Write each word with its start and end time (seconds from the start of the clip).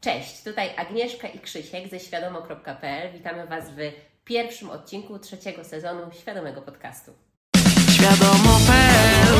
Cześć, 0.00 0.42
tutaj 0.42 0.76
Agnieszka 0.76 1.28
i 1.28 1.38
Krzysiek 1.38 1.88
ze 1.88 2.00
świadomo.pl. 2.00 3.12
Witamy 3.12 3.46
Was 3.46 3.70
w 3.70 3.76
pierwszym 4.24 4.70
odcinku 4.70 5.18
trzeciego 5.18 5.64
sezonu 5.64 6.12
Świadomego 6.12 6.62
Podcastu. 6.62 7.12
Świadomo.pl 7.90 9.34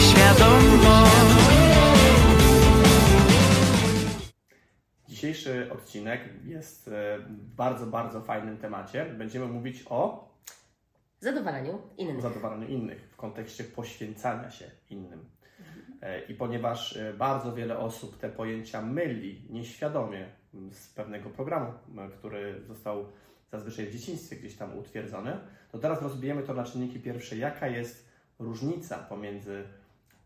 Świadomo 0.00 1.04
Dzisiejszy 5.08 5.72
odcinek 5.72 6.20
jest 6.44 6.88
e, 6.88 7.18
w 7.18 7.54
bardzo, 7.56 7.86
bardzo 7.86 8.20
fajnym 8.20 8.58
temacie. 8.58 9.04
Będziemy 9.04 9.46
mówić 9.46 9.84
o 9.90 10.28
Zadowalaniu 11.20 11.82
innych. 11.96 12.22
zadowalaniu 12.22 12.68
innych 12.68 13.08
w 13.12 13.16
kontekście 13.16 13.64
poświęcania 13.64 14.50
się 14.50 14.70
innym. 14.90 15.37
E, 16.02 16.20
I 16.20 16.34
ponieważ 16.34 16.96
e, 16.96 17.14
bardzo 17.14 17.52
wiele 17.54 17.78
osób 17.78 18.18
te 18.18 18.28
pojęcia 18.28 18.82
myli 18.82 19.42
nieświadomie 19.50 20.26
z 20.70 20.88
pewnego 20.88 21.30
programu, 21.30 21.72
m, 21.96 22.10
który 22.10 22.60
został 22.66 23.06
zazwyczaj 23.52 23.86
w 23.86 23.92
dzieciństwie 23.92 24.36
gdzieś 24.36 24.56
tam 24.56 24.78
utwierdzony, 24.78 25.38
to 25.72 25.78
teraz 25.78 26.02
rozbijemy 26.02 26.42
to 26.42 26.54
na 26.54 26.64
czynniki 26.64 27.00
pierwsze. 27.00 27.36
Jaka 27.36 27.68
jest 27.68 28.08
różnica 28.38 28.98
pomiędzy 28.98 29.64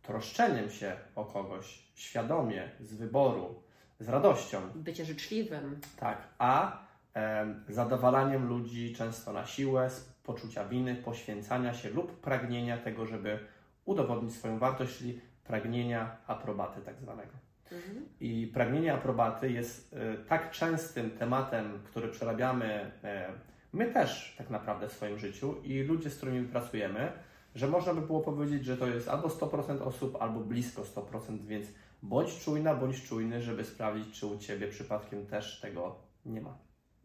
troszczeniem 0.02 0.70
się 0.70 0.96
o 1.14 1.24
kogoś 1.24 1.82
świadomie, 1.94 2.70
z 2.80 2.94
wyboru, 2.94 3.62
z 4.00 4.08
radością, 4.08 4.60
Bycie 4.74 5.04
życzliwym. 5.04 5.80
tak, 5.96 6.28
a 6.38 6.78
em, 7.14 7.64
zadowalaniem 7.68 8.48
ludzi 8.48 8.94
często 8.94 9.32
na 9.32 9.46
siłę, 9.46 9.91
z 9.91 10.00
poczucia 10.00 10.64
winy, 10.68 10.94
poświęcania 10.94 11.74
się 11.74 11.91
lub 11.91 12.20
pragnienia 12.20 12.78
tego, 12.78 13.06
żeby 13.06 13.38
udowodnić 13.84 14.34
swoją 14.34 14.58
wartość, 14.58 14.98
czyli 14.98 15.20
pragnienia 15.45 16.16
aprobaty 16.27 16.80
tak 16.80 17.01
zwanego. 17.01 17.32
Mhm. 17.73 18.09
I 18.20 18.50
pragnienie 18.55 18.95
aprobaty 18.95 19.52
jest 19.52 19.95
e, 19.95 20.16
tak 20.16 20.50
częstym 20.50 21.10
tematem, 21.10 21.78
który 21.84 22.08
przerabiamy 22.08 22.92
e, 23.05 23.33
my 23.72 23.86
też 23.86 24.34
tak 24.39 24.50
naprawdę 24.50 24.89
w 24.89 24.92
swoim 24.92 25.19
życiu 25.19 25.55
i 25.62 25.83
ludzie, 25.83 26.11
z 26.11 26.16
którymi 26.16 26.48
pracujemy, 26.48 27.12
że 27.55 27.69
można 27.69 27.94
by 27.94 28.00
było 28.00 28.20
powiedzieć, 28.20 28.64
że 28.64 28.77
to 28.77 28.86
jest 28.86 29.08
albo 29.08 29.28
100% 29.28 29.83
osób, 29.83 30.16
albo 30.20 30.41
blisko 30.41 30.83
100%, 30.83 31.47
więc 31.47 31.66
bądź 32.03 32.44
czujna, 32.44 32.75
bądź 32.75 33.03
czujny, 33.03 33.42
żeby 33.42 33.64
sprawdzić, 33.64 34.20
czy 34.20 34.27
u 34.27 34.38
Ciebie 34.38 34.69
przypadkiem 34.69 35.27
też 35.27 35.61
tego 35.61 35.97
nie 36.27 36.41
ma. 36.41 36.59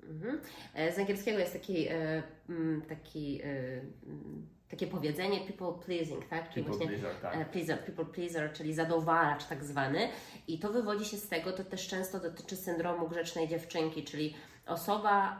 Mhm. 0.09 0.41
E, 0.75 0.91
Z 0.91 0.99
angielskiego 0.99 1.39
jest 1.39 1.53
taki, 1.53 1.87
e, 1.87 2.23
mm, 2.49 2.81
taki, 2.81 3.41
e, 3.41 3.45
mm, 4.05 4.47
takie 4.69 4.87
powiedzenie 4.87 5.39
people 5.39 5.85
pleasing, 5.85 6.25
tak? 6.27 6.49
Czyli 6.53 6.65
People 6.65 6.77
właśnie 6.77 6.97
pleaser, 6.97 7.21
tak. 7.21 7.51
pleaser, 7.51 7.85
people 7.85 8.05
pleaser, 8.05 8.53
czyli 8.53 8.73
zadowalacz 8.73 9.45
tak 9.45 9.63
zwany. 9.63 10.09
I 10.47 10.59
to 10.59 10.69
wywodzi 10.73 11.05
się 11.05 11.17
z 11.17 11.27
tego, 11.29 11.51
to 11.53 11.63
też 11.63 11.87
często 11.87 12.19
dotyczy 12.19 12.55
syndromu 12.55 13.07
grzecznej 13.09 13.47
dziewczynki, 13.47 14.03
czyli 14.03 14.33
osoba. 14.67 15.39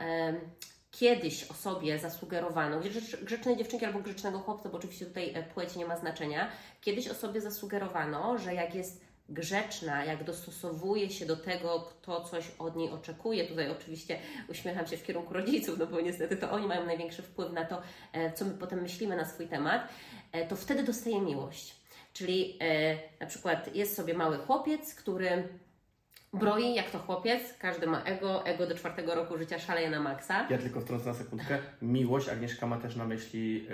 Kiedyś 0.91 1.43
osobie 1.43 1.99
zasugerowano, 1.99 2.79
grzecz- 2.79 3.23
grzecznej 3.23 3.57
dziewczynki 3.57 3.85
albo 3.85 3.99
grzecznego 3.99 4.39
chłopca, 4.39 4.69
bo 4.69 4.77
oczywiście 4.77 5.05
tutaj 5.05 5.33
płeć 5.53 5.75
nie 5.75 5.85
ma 5.85 5.97
znaczenia. 5.97 6.51
Kiedyś 6.81 7.07
osobie 7.07 7.41
zasugerowano, 7.41 8.37
że 8.37 8.53
jak 8.53 8.75
jest 8.75 9.06
grzeczna, 9.29 10.05
jak 10.05 10.23
dostosowuje 10.23 11.09
się 11.09 11.25
do 11.25 11.35
tego, 11.35 11.79
kto 11.79 12.21
coś 12.21 12.51
od 12.59 12.75
niej 12.75 12.89
oczekuje. 12.89 13.47
Tutaj 13.47 13.71
oczywiście 13.71 14.19
uśmiecham 14.49 14.87
się 14.87 14.97
w 14.97 15.03
kierunku 15.03 15.33
rodziców, 15.33 15.79
no 15.79 15.87
bo 15.87 16.01
niestety 16.01 16.37
to 16.37 16.51
oni 16.51 16.67
mają 16.67 16.85
największy 16.85 17.21
wpływ 17.21 17.53
na 17.53 17.65
to, 17.65 17.81
e, 18.13 18.31
co 18.31 18.45
my 18.45 18.51
potem 18.51 18.81
myślimy 18.81 19.15
na 19.15 19.25
swój 19.25 19.47
temat, 19.47 19.87
e, 20.31 20.47
to 20.47 20.55
wtedy 20.55 20.83
dostaje 20.83 21.21
miłość. 21.21 21.75
Czyli 22.13 22.57
e, 22.61 22.95
na 23.19 23.27
przykład 23.27 23.75
jest 23.75 23.95
sobie 23.95 24.13
mały 24.13 24.37
chłopiec, 24.37 24.95
który 24.95 25.47
broi 26.33 26.75
jak 26.75 26.89
to 26.89 26.99
chłopiec, 26.99 27.41
każdy 27.59 27.87
ma 27.87 28.03
ego, 28.03 28.45
ego 28.45 28.67
do 28.67 28.75
czwartego 28.75 29.15
roku 29.15 29.37
życia 29.37 29.59
szaleje 29.59 29.89
na 29.89 29.99
maksa. 29.99 30.47
Ja 30.49 30.57
tylko 30.57 30.81
wtrącę 30.81 31.05
na 31.05 31.13
sekundkę. 31.13 31.59
Miłość, 31.81 32.29
Agnieszka 32.29 32.67
ma 32.67 32.77
też 32.77 32.95
na 32.95 33.05
myśli 33.05 33.67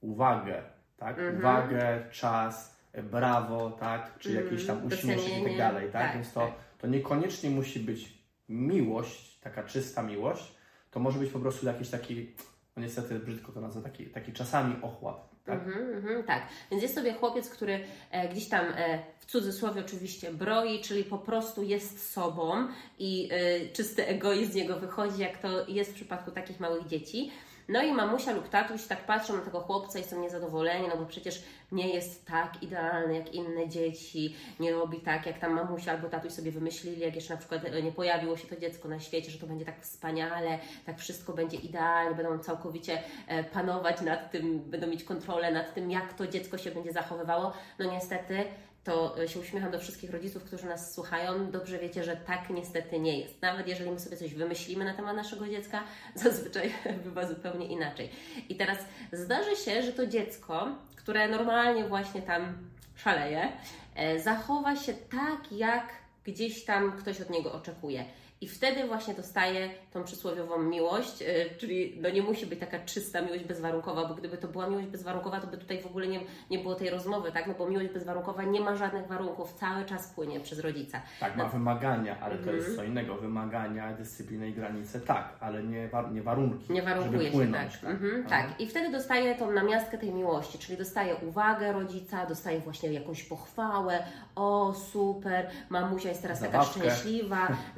uwagę, 0.00 0.62
tak? 0.96 1.18
Mhm. 1.18 1.38
Uwagę, 1.38 2.04
czas, 2.10 2.81
brawo, 3.02 3.70
tak? 3.70 4.18
Czy 4.18 4.28
Mhm, 4.28 4.46
jakiś 4.46 4.66
tam 4.66 4.86
uśmieszek 4.86 5.38
i 5.38 5.44
tak 5.44 5.56
dalej, 5.56 5.90
tak? 5.92 6.02
tak, 6.02 6.14
Więc 6.14 6.32
to, 6.32 6.40
tak. 6.40 6.52
to 6.78 6.86
niekoniecznie 6.86 7.50
musi 7.50 7.80
być 7.80 8.12
miłość, 8.48 9.38
taka 9.40 9.62
czysta 9.62 10.02
miłość, 10.02 10.52
to 10.90 11.00
może 11.00 11.18
być 11.18 11.30
po 11.30 11.38
prostu 11.38 11.66
jakiś 11.66 11.88
taki, 11.88 12.30
no 12.76 12.82
niestety 12.82 13.18
brzydko 13.18 13.52
to 13.52 13.60
nazwę, 13.60 13.82
taki, 13.82 14.06
taki 14.06 14.32
czasami 14.32 14.76
ochłap, 14.82 15.28
tak? 15.44 15.58
Mhm, 15.58 15.94
mhm, 15.94 16.22
tak, 16.24 16.42
więc 16.70 16.82
jest 16.82 16.94
sobie 16.94 17.12
chłopiec, 17.12 17.50
który 17.50 17.80
e, 18.10 18.28
gdzieś 18.28 18.48
tam 18.48 18.66
e, 18.76 18.98
w 19.18 19.26
cudzysłowie 19.26 19.80
oczywiście 19.80 20.32
broi, 20.32 20.80
czyli 20.80 21.04
po 21.04 21.18
prostu 21.18 21.62
jest 21.62 22.12
sobą 22.12 22.68
i 22.98 23.28
e, 23.32 23.68
czysty 23.68 24.06
egoizm 24.06 24.52
z 24.52 24.54
niego 24.54 24.80
wychodzi, 24.80 25.20
jak 25.22 25.38
to 25.38 25.68
jest 25.68 25.90
w 25.90 25.94
przypadku 25.94 26.30
takich 26.30 26.60
małych 26.60 26.86
dzieci. 26.86 27.30
No 27.68 27.82
i 27.82 27.92
mamusia 27.92 28.32
lub 28.32 28.48
tatuś 28.48 28.86
tak 28.86 29.06
patrzą 29.06 29.36
na 29.36 29.42
tego 29.42 29.60
chłopca 29.60 29.98
i 29.98 30.04
są 30.04 30.20
niezadowoleni, 30.20 30.88
no 30.88 30.96
bo 30.96 31.06
przecież 31.06 31.42
nie 31.72 31.94
jest 31.94 32.26
tak 32.26 32.62
idealny 32.62 33.14
jak 33.14 33.34
inne 33.34 33.68
dzieci, 33.68 34.36
nie 34.60 34.72
robi 34.72 35.00
tak, 35.00 35.26
jak 35.26 35.38
tam 35.38 35.52
mamusia 35.52 35.92
albo 35.92 36.08
tatuś 36.08 36.32
sobie 36.32 36.52
wymyślili, 36.52 37.00
jak 37.00 37.14
jeszcze 37.14 37.34
na 37.34 37.40
przykład 37.40 37.64
e, 37.64 37.82
nie 37.82 37.92
pojawiło 37.92 38.36
się 38.36 38.48
to 38.48 38.56
dziecko 38.56 38.88
na 38.88 39.00
świecie, 39.00 39.30
że 39.30 39.38
to 39.38 39.46
będzie 39.46 39.64
tak 39.64 39.80
wspaniale, 39.80 40.58
tak 40.86 40.98
wszystko 40.98 41.32
będzie 41.32 41.56
idealnie, 41.56 42.14
będą 42.14 42.38
całkowicie 42.38 43.02
e, 43.26 43.44
panować 43.44 44.00
nad 44.00 44.30
tym, 44.30 44.58
będą 44.58 44.86
mieć 44.86 45.04
kontrolę 45.04 45.52
nad 45.52 45.74
tym, 45.74 45.90
jak 45.90 46.12
to 46.12 46.26
dziecko 46.26 46.58
się 46.58 46.70
będzie 46.70 46.92
zachowywało. 46.92 47.52
No 47.78 47.90
niestety 47.90 48.44
to 48.84 49.22
e, 49.22 49.28
się 49.28 49.40
uśmiecham 49.40 49.70
do 49.70 49.78
wszystkich 49.78 50.10
rodziców, 50.10 50.44
którzy 50.44 50.66
nas 50.66 50.94
słuchają. 50.94 51.50
Dobrze 51.50 51.78
wiecie, 51.78 52.04
że 52.04 52.16
tak 52.16 52.50
niestety 52.50 53.00
nie 53.00 53.18
jest. 53.18 53.42
Nawet 53.42 53.68
jeżeli 53.68 53.90
my 53.90 54.00
sobie 54.00 54.16
coś 54.16 54.34
wymyślimy 54.34 54.84
na 54.84 54.94
temat 54.94 55.16
naszego 55.16 55.48
dziecka, 55.48 55.82
zazwyczaj 56.14 56.74
bywa 57.04 57.26
zupełnie 57.26 57.66
inaczej. 57.66 58.10
I 58.48 58.56
teraz 58.56 58.78
zdarzy 59.12 59.56
się, 59.56 59.82
że 59.82 59.92
to 59.92 60.06
dziecko, 60.06 60.68
które 60.96 61.28
normalnie 61.28 61.84
właśnie 61.84 62.22
tam 62.22 62.54
szaleje, 62.96 63.52
e, 63.94 64.20
zachowa 64.20 64.76
się 64.76 64.94
tak, 64.94 65.52
jak 65.52 65.88
gdzieś 66.24 66.64
tam 66.64 66.92
ktoś 66.92 67.20
od 67.20 67.30
niego 67.30 67.52
oczekuje. 67.52 68.04
I 68.42 68.48
wtedy 68.48 68.86
właśnie 68.86 69.14
dostaje 69.14 69.70
tą 69.92 70.04
przysłowiową 70.04 70.62
miłość, 70.62 71.22
e, 71.22 71.26
czyli 71.58 71.98
no 72.00 72.10
nie 72.10 72.22
musi 72.22 72.46
być 72.46 72.60
taka 72.60 72.78
czysta 72.78 73.20
miłość 73.20 73.44
bezwarunkowa, 73.44 74.08
bo 74.08 74.14
gdyby 74.14 74.36
to 74.38 74.48
była 74.48 74.66
miłość 74.68 74.86
bezwarunkowa, 74.86 75.40
to 75.40 75.46
by 75.46 75.58
tutaj 75.58 75.82
w 75.82 75.86
ogóle 75.86 76.06
nie, 76.06 76.20
nie 76.50 76.58
było 76.58 76.74
tej 76.74 76.90
rozmowy, 76.90 77.32
tak? 77.32 77.46
No 77.46 77.54
bo 77.58 77.66
miłość 77.68 77.88
bezwarunkowa 77.88 78.42
nie 78.42 78.60
ma 78.60 78.76
żadnych 78.76 79.06
warunków, 79.06 79.52
cały 79.54 79.84
czas 79.84 80.08
płynie 80.08 80.40
przez 80.40 80.58
rodzica. 80.58 81.02
Tak, 81.20 81.36
ma 81.36 81.44
wymagania, 81.48 82.16
ale 82.20 82.34
to 82.34 82.40
Mhm. 82.40 82.56
jest 82.56 82.76
co 82.76 82.84
innego. 82.84 83.14
Wymagania, 83.16 83.92
dyscypliny 83.92 84.48
i 84.48 84.52
granice, 84.52 85.00
tak, 85.00 85.36
ale 85.40 85.62
nie, 85.62 85.88
war, 85.88 86.12
nie 86.12 86.22
warunki. 86.22 86.72
Nie 86.72 86.82
warunkuje 86.82 87.12
żeby 87.18 87.24
się, 87.24 87.30
płynąć, 87.32 87.72
tak. 87.78 87.90
Mhm, 87.90 88.24
tak. 88.26 88.60
I 88.60 88.66
wtedy 88.66 88.90
dostaje 88.92 89.34
tą 89.34 89.50
namiastkę 89.50 89.98
tej 89.98 90.10
miłości, 90.14 90.58
czyli 90.58 90.78
dostaje 90.78 91.14
uwagę 91.16 91.72
rodzica, 91.72 92.26
dostaje 92.26 92.60
właśnie 92.60 92.92
jakąś 92.92 93.22
pochwałę, 93.24 94.02
o 94.36 94.74
super, 94.74 95.50
mamusia 95.70 96.08
jest 96.08 96.22
teraz 96.22 96.40
Zabawkę. 96.40 96.80
taka 96.80 96.94
szczęśliwa, 96.94 97.48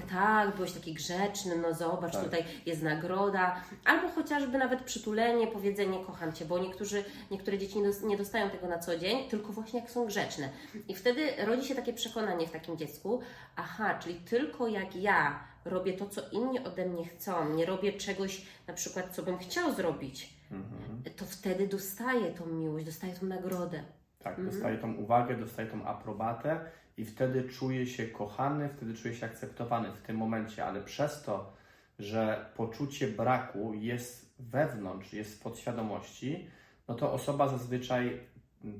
tak, 0.00 0.56
byłeś 0.56 0.72
taki 0.72 0.94
grzeczny, 0.94 1.56
no 1.56 1.74
zobacz, 1.74 2.12
Tak. 2.12 2.24
tutaj 2.24 2.44
jest 2.66 2.82
nagroda, 2.82 3.62
albo 3.84 4.08
chociażby 4.08 4.58
nawet 4.58 4.82
przytulenie, 4.82 5.46
powiedzenie 5.46 6.04
kocham 6.04 6.32
Cię, 6.32 6.44
bo 6.44 6.58
niektórzy, 6.58 7.04
niektóre 7.30 7.58
dzieci 7.58 7.78
nie 8.04 8.16
dostają 8.16 8.50
tego 8.50 8.68
na 8.68 8.78
co 8.78 8.98
dzień, 8.98 9.28
tylko 9.28 9.52
właśnie 9.52 9.80
jak 9.80 9.90
są 9.90 10.06
grzeczne. 10.06 10.48
I 10.88 10.94
wtedy 10.94 11.30
rodzi 11.46 11.68
się 11.68 11.74
takie 11.74 11.92
przekonanie 11.92 12.46
w 12.46 12.50
takim 12.50 12.76
dziecku, 12.76 13.20
aha, 13.56 13.98
czyli 13.98 14.14
tylko 14.14 14.68
jak 14.68 14.96
ja 14.96 15.44
robię 15.64 15.92
to, 15.92 16.08
co 16.08 16.20
inni 16.32 16.58
ode 16.64 16.86
mnie 16.86 17.04
chcą, 17.04 17.54
nie 17.54 17.66
robię 17.66 17.92
czegoś 17.92 18.46
na 18.66 18.74
przykład, 18.74 19.14
co 19.14 19.22
bym 19.22 19.38
chciał 19.38 19.72
zrobić, 19.74 20.32
Mhm. 20.50 21.02
to 21.16 21.24
wtedy 21.24 21.66
dostaję 21.68 22.30
tą 22.30 22.46
miłość, 22.46 22.86
dostaję 22.86 23.12
tą 23.12 23.26
nagrodę. 23.26 23.82
Tak, 24.24 24.38
Mhm. 24.38 24.50
dostaje 24.50 24.78
tą 24.78 24.94
uwagę, 24.94 25.36
dostaje 25.36 25.68
tą 25.68 25.84
aprobatę 25.84 26.60
i 26.96 27.04
wtedy 27.04 27.48
czuje 27.48 27.86
się 27.86 28.06
kochany, 28.06 28.68
wtedy 28.68 28.94
czuje 28.94 29.14
się 29.14 29.26
akceptowany 29.26 29.92
w 29.92 30.02
tym 30.02 30.16
momencie, 30.16 30.64
ale 30.64 30.80
przez 30.80 31.22
to, 31.22 31.52
że 31.98 32.46
poczucie 32.56 33.08
braku 33.08 33.74
jest 33.74 34.34
wewnątrz, 34.38 35.12
jest 35.12 35.38
w 35.38 35.42
podświadomości, 35.42 36.46
no 36.88 36.94
to 36.94 37.12
osoba 37.12 37.48
zazwyczaj 37.48 38.20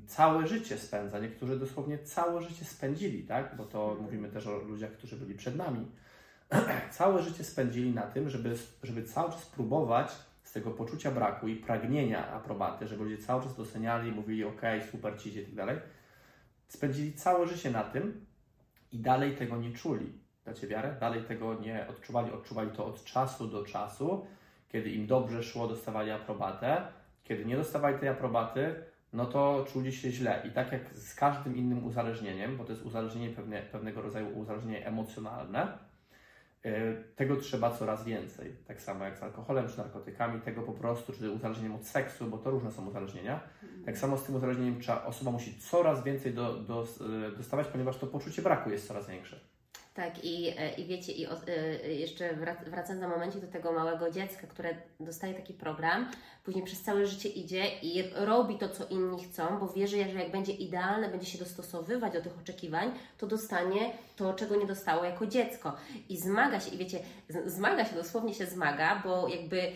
całe 0.07 0.47
życie 0.47 0.77
spędza, 0.77 1.19
niektórzy 1.19 1.59
dosłownie 1.59 1.97
całe 1.99 2.41
życie 2.41 2.65
spędzili, 2.65 3.23
tak? 3.23 3.55
Bo 3.57 3.65
to 3.65 3.97
mówimy 4.01 4.29
też 4.29 4.47
o 4.47 4.57
ludziach, 4.57 4.91
którzy 4.91 5.15
byli 5.15 5.35
przed 5.35 5.55
nami. 5.55 5.91
całe 6.97 7.21
życie 7.21 7.43
spędzili 7.43 7.93
na 7.93 8.01
tym, 8.01 8.29
żeby, 8.29 8.55
żeby 8.83 9.03
cały 9.03 9.31
czas 9.31 9.45
próbować 9.45 10.11
tego 10.53 10.71
poczucia 10.71 11.11
braku 11.11 11.47
i 11.47 11.55
pragnienia 11.55 12.31
aprobaty, 12.31 12.87
żeby 12.87 13.03
ludzie 13.03 13.17
cały 13.17 13.43
czas 13.43 13.55
doceniali, 13.55 14.11
mówili 14.11 14.43
ok, 14.43 14.61
super 14.91 15.19
ci 15.19 15.29
idzie 15.29 15.41
i 15.41 15.45
tak 15.45 15.55
dalej, 15.55 15.77
spędzili 16.67 17.13
całe 17.13 17.47
życie 17.47 17.71
na 17.71 17.83
tym 17.83 18.25
i 18.91 18.99
dalej 18.99 19.35
tego 19.35 19.57
nie 19.57 19.71
czuli. 19.71 20.23
Dacie 20.45 20.67
wiarę? 20.67 20.95
Dalej 20.99 21.23
tego 21.23 21.53
nie 21.53 21.87
odczuwali. 21.87 22.31
Odczuwali 22.31 22.71
to 22.71 22.85
od 22.85 23.03
czasu 23.03 23.47
do 23.47 23.65
czasu. 23.65 24.25
Kiedy 24.69 24.89
im 24.89 25.07
dobrze 25.07 25.43
szło, 25.43 25.67
dostawali 25.67 26.11
aprobatę. 26.11 26.87
Kiedy 27.23 27.45
nie 27.45 27.55
dostawali 27.55 27.99
tej 27.99 28.09
aprobaty, 28.09 28.75
no 29.13 29.25
to 29.25 29.65
czuli 29.73 29.93
się 29.93 30.11
źle. 30.11 30.43
I 30.47 30.51
tak 30.51 30.71
jak 30.71 30.95
z 30.95 31.15
każdym 31.15 31.57
innym 31.57 31.85
uzależnieniem, 31.85 32.57
bo 32.57 32.63
to 32.63 32.71
jest 32.71 32.85
uzależnienie 32.85 33.29
pewne, 33.29 33.61
pewnego 33.61 34.01
rodzaju 34.01 34.39
uzależnienie 34.39 34.87
emocjonalne, 34.87 35.77
tego 37.15 37.35
trzeba 37.35 37.71
coraz 37.71 38.03
więcej. 38.03 38.55
Tak 38.67 38.81
samo 38.81 39.05
jak 39.05 39.17
z 39.17 39.23
alkoholem 39.23 39.67
czy 39.67 39.77
narkotykami, 39.77 40.41
tego 40.41 40.61
po 40.61 40.71
prostu, 40.71 41.13
czy 41.13 41.31
uzależnieniem 41.31 41.75
od 41.75 41.87
seksu, 41.87 42.27
bo 42.27 42.37
to 42.37 42.51
różne 42.51 42.71
są 42.71 42.87
uzależnienia. 42.87 43.39
Tak 43.85 43.97
samo 43.97 44.17
z 44.17 44.23
tym 44.23 44.35
uzależnieniem 44.35 44.79
osoba 45.05 45.31
musi 45.31 45.59
coraz 45.59 46.03
więcej 46.03 46.33
do, 46.33 46.53
do, 46.53 46.87
y, 47.33 47.37
dostawać, 47.37 47.67
ponieważ 47.67 47.97
to 47.97 48.07
poczucie 48.07 48.41
braku 48.41 48.69
jest 48.69 48.87
coraz 48.87 49.07
większe. 49.09 49.39
Tak, 49.93 50.25
i, 50.25 50.47
e, 50.57 50.73
i 50.73 50.85
wiecie, 50.85 51.11
i 51.11 51.27
o, 51.27 51.33
y, 51.85 51.93
jeszcze 51.93 52.33
wracając 52.65 53.01
na 53.01 53.07
momencie 53.07 53.39
do 53.39 53.47
tego 53.47 53.71
małego 53.71 54.11
dziecka, 54.11 54.47
które 54.47 54.75
dostaje 54.99 55.33
taki 55.33 55.53
program, 55.53 56.11
później 56.43 56.63
przez 56.63 56.81
całe 56.81 57.05
życie 57.05 57.29
idzie 57.29 57.63
i 57.81 58.03
robi 58.15 58.57
to, 58.57 58.69
co 58.69 58.85
inni 58.85 59.23
chcą, 59.23 59.59
bo 59.59 59.67
wierzy, 59.67 59.97
że 60.11 60.19
jak 60.19 60.31
będzie 60.31 60.51
idealne, 60.51 61.09
będzie 61.09 61.25
się 61.25 61.37
dostosowywać 61.37 62.13
do 62.13 62.21
tych 62.21 62.37
oczekiwań, 62.37 62.91
to 63.17 63.27
dostanie 63.27 63.93
to, 64.15 64.33
czego 64.33 64.55
nie 64.55 64.65
dostało 64.65 65.03
jako 65.03 65.25
dziecko. 65.25 65.75
I 66.09 66.17
zmaga 66.17 66.59
się, 66.59 66.71
i 66.71 66.77
wiecie, 66.77 66.99
zmaga 67.45 67.85
się, 67.85 67.95
dosłownie 67.95 68.33
się 68.33 68.45
zmaga, 68.45 69.01
bo 69.05 69.27
jakby 69.27 69.71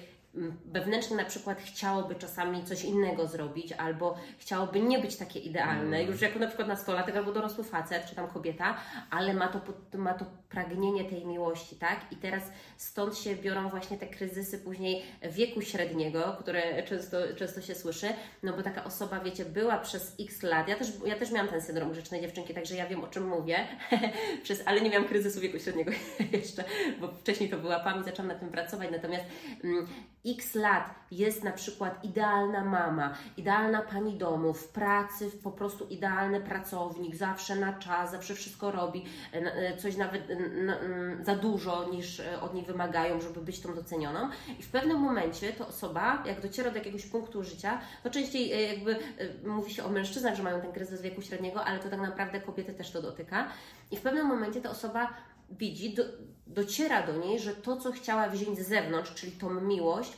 wewnętrznie 0.66 1.18
na 1.18 1.26
przykład 1.26 1.62
chciałoby 1.62 2.16
czasami 2.16 2.64
coś 2.64 2.84
innego 2.84 3.28
zrobić, 3.28 3.72
albo 3.72 4.18
chciałoby 4.38 4.80
nie 4.80 5.00
być 5.00 5.16
takie 5.16 5.40
idealne, 5.40 5.98
mm. 5.98 6.12
już 6.12 6.22
jako 6.22 6.40
na 6.40 6.48
przykład 6.48 6.68
nastolatek 6.68 7.16
albo 7.16 7.32
dorosły 7.32 7.64
facet, 7.64 8.06
czy 8.06 8.16
tam 8.16 8.28
kobieta, 8.28 8.78
ale 9.10 9.34
ma 9.34 9.48
to, 9.48 9.62
ma 9.98 10.14
to 10.14 10.26
pragnienie 10.50 11.06
tej 11.06 11.26
miłości, 11.26 11.76
tak? 11.76 12.00
I 12.12 12.16
teraz 12.16 12.44
stąd 12.78 13.18
się 13.18 13.36
biorą 13.36 13.70
właśnie 13.70 13.98
te 13.98 14.08
kryzysy 14.08 14.60
później 14.60 15.04
wieku 15.32 15.62
średniego, 15.62 16.38
które 16.40 16.84
często, 16.84 17.18
często 17.36 17.62
się 17.62 17.76
słyszy, 17.76 18.08
no 18.44 18.54
bo 18.54 18.64
taka 18.64 18.84
osoba, 18.84 19.20
wiecie, 19.20 19.46
była 19.46 19.78
przez 19.78 20.16
x 20.20 20.44
lat, 20.44 20.68
ja 20.68 20.76
też, 20.76 20.88
ja 21.06 21.16
też 21.16 21.32
miałam 21.32 21.50
ten 21.50 21.62
syndrom 21.62 21.92
grzecznej 21.92 22.22
dziewczynki, 22.22 22.54
także 22.54 22.76
ja 22.76 22.88
wiem 22.88 23.04
o 23.04 23.08
czym 23.08 23.28
mówię, 23.28 23.68
przez, 24.44 24.64
ale 24.66 24.82
nie 24.82 24.90
miałam 24.90 25.08
kryzysu 25.08 25.40
wieku 25.40 25.60
średniego 25.60 25.92
jeszcze, 26.34 26.64
bo 27.00 27.08
wcześniej 27.08 27.50
to 27.50 27.58
wyłapałam 27.58 28.02
i 28.02 28.04
zaczęłam 28.04 28.28
na 28.28 28.40
tym 28.40 28.50
pracować, 28.50 28.90
natomiast 28.92 29.26
mm, 29.64 29.88
x 30.28 30.56
lat 30.56 30.98
jest 31.12 31.44
na 31.44 31.52
przykład 31.52 32.04
idealna 32.04 32.64
mama, 32.64 33.14
idealna 33.38 33.82
pani 33.82 34.18
domu, 34.18 34.54
w 34.54 34.68
pracy 34.68 35.32
po 35.44 35.52
prostu 35.52 35.86
idealny 35.86 36.42
pracownik, 36.42 37.16
zawsze 37.16 37.56
na 37.56 37.74
czas, 37.74 38.12
zawsze 38.12 38.36
wszystko 38.36 38.72
robi, 38.72 39.06
e, 39.34 39.38
e, 39.38 39.78
coś 39.78 39.98
nawet 39.98 40.32
mm, 40.32 41.26
za 41.26 41.36
dużo 41.36 41.90
niż 41.90 42.20
e, 42.20 42.42
od 42.42 42.54
niej 42.54 42.66
wymagają, 42.66 43.22
żeby 43.22 43.42
być 43.42 43.60
tą 43.60 43.76
docenioną. 43.76 44.30
I 44.60 44.64
w 44.64 44.70
pewnym 44.70 45.00
momencie 45.00 45.54
to 45.54 45.68
osoba, 45.68 46.24
jak 46.26 46.42
dociera 46.42 46.72
do 46.72 46.78
jakiegoś 46.78 47.06
punktu 47.06 47.44
życia, 47.44 47.80
to 48.04 48.10
częściej 48.10 48.70
jakby 48.70 49.00
mówi 49.46 49.74
się 49.74 49.84
o 49.84 49.90
mężczyznach, 49.90 50.36
że 50.36 50.44
mają 50.44 50.62
ten 50.62 50.72
kryzys 50.72 51.02
wieku 51.02 51.22
średniego, 51.22 51.64
ale 51.64 51.80
to 51.80 51.90
tak 51.90 52.00
naprawdę 52.00 52.42
kobiety 52.42 52.74
też 52.74 52.92
to 52.92 53.02
dotyka. 53.02 53.48
I 53.92 53.98
w 53.98 54.02
pewnym 54.02 54.28
momencie 54.28 54.62
ta 54.62 54.70
osoba 54.70 55.14
widzi, 55.50 55.94
do, 55.94 56.04
dociera 56.48 57.08
do 57.08 57.18
niej, 57.18 57.40
że 57.40 57.56
to, 57.56 57.78
co 57.78 57.92
chciała 57.92 58.30
wziąć 58.30 58.60
z 58.60 58.68
zewnątrz, 58.68 59.14
czyli 59.14 59.32
tą 59.32 59.62
miłość, 59.62 60.18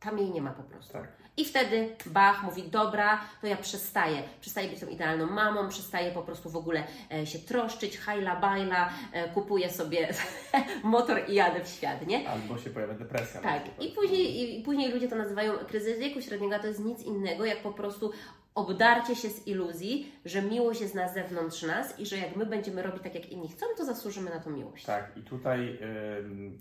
tam 0.00 0.18
jej 0.18 0.30
nie 0.30 0.42
ma 0.42 0.50
po 0.50 0.62
prostu. 0.62 0.92
Tak. 0.92 1.19
I 1.36 1.44
wtedy 1.44 1.88
Bach 2.06 2.42
mówi, 2.42 2.62
dobra, 2.62 3.20
to 3.40 3.46
ja 3.46 3.56
przestaję. 3.56 4.22
Przestaję 4.40 4.68
być 4.68 4.80
tą 4.80 4.86
idealną 4.86 5.26
mamą, 5.26 5.68
przestaję 5.68 6.12
po 6.12 6.22
prostu 6.22 6.50
w 6.50 6.56
ogóle 6.56 6.84
e, 7.12 7.26
się 7.26 7.38
troszczyć, 7.38 7.98
hajla, 7.98 8.36
bajla, 8.36 8.90
e, 9.12 9.28
kupuję 9.28 9.70
sobie 9.70 10.08
motor 10.82 11.22
i 11.28 11.34
jadę 11.34 11.64
w 11.64 11.68
świat, 11.68 12.06
nie? 12.06 12.28
Albo 12.28 12.58
się 12.58 12.70
pojawia 12.70 12.94
depresja. 12.94 13.40
Tak. 13.40 13.62
I 13.80 13.88
później, 13.88 14.60
I 14.60 14.62
później 14.62 14.92
ludzie 14.92 15.08
to 15.08 15.16
nazywają 15.16 15.52
kryzys 15.52 15.98
wieku 15.98 16.22
średniego, 16.22 16.56
a 16.56 16.58
to 16.58 16.66
jest 16.66 16.84
nic 16.84 17.02
innego, 17.02 17.44
jak 17.44 17.62
po 17.62 17.72
prostu 17.72 18.12
obdarcie 18.54 19.16
się 19.16 19.28
z 19.28 19.46
iluzji, 19.46 20.12
że 20.24 20.42
miłość 20.42 20.80
jest 20.80 20.94
na 20.94 21.08
zewnątrz 21.08 21.62
nas 21.62 21.98
i 21.98 22.06
że 22.06 22.16
jak 22.16 22.36
my 22.36 22.46
będziemy 22.46 22.82
robić 22.82 23.02
tak, 23.02 23.14
jak 23.14 23.32
inni 23.32 23.48
chcą, 23.48 23.66
to 23.76 23.84
zasłużymy 23.84 24.30
na 24.30 24.40
tą 24.40 24.50
miłość. 24.50 24.84
Tak, 24.84 25.12
i 25.16 25.22
tutaj, 25.22 25.78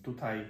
tutaj 0.03 0.47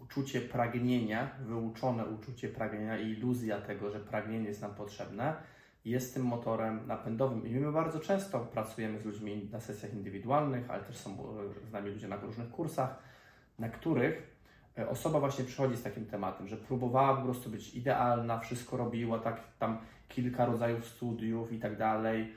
uczucie 0.00 0.40
pragnienia, 0.40 1.30
wyuczone 1.40 2.06
uczucie 2.06 2.48
pragnienia 2.48 2.98
i 2.98 3.10
iluzja 3.10 3.60
tego, 3.60 3.90
że 3.90 4.00
pragnienie 4.00 4.48
jest 4.48 4.62
nam 4.62 4.74
potrzebne, 4.74 5.36
jest 5.84 6.14
tym 6.14 6.24
motorem 6.24 6.86
napędowym. 6.86 7.46
I 7.46 7.50
my 7.54 7.72
bardzo 7.72 8.00
często 8.00 8.40
pracujemy 8.40 9.00
z 9.00 9.04
ludźmi 9.04 9.48
na 9.52 9.60
sesjach 9.60 9.94
indywidualnych, 9.94 10.70
ale 10.70 10.82
też 10.82 10.96
są 10.96 11.16
z 11.68 11.72
nami 11.72 11.90
ludzie 11.90 12.08
na 12.08 12.16
różnych 12.16 12.50
kursach, 12.50 12.98
na 13.58 13.68
których 13.68 14.36
e, 14.78 14.88
osoba 14.88 15.20
właśnie 15.20 15.44
przychodzi 15.44 15.76
z 15.76 15.82
takim 15.82 16.06
tematem, 16.06 16.48
że 16.48 16.56
próbowała 16.56 17.16
po 17.16 17.22
prostu 17.22 17.50
być 17.50 17.74
idealna, 17.74 18.38
wszystko 18.38 18.76
robiła, 18.76 19.18
tak 19.18 19.40
tam 19.58 19.78
kilka 20.08 20.46
rodzajów 20.46 20.86
studiów 20.86 21.52
i 21.52 21.58
tak 21.58 21.76
dalej, 21.76 22.32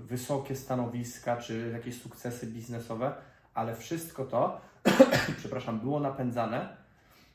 wysokie 0.00 0.56
stanowiska 0.56 1.36
czy 1.36 1.70
jakieś 1.72 2.02
sukcesy 2.02 2.46
biznesowe, 2.46 3.14
ale 3.54 3.76
wszystko 3.76 4.24
to, 4.24 4.60
przepraszam, 5.38 5.80
było 5.80 6.00
napędzane 6.00 6.76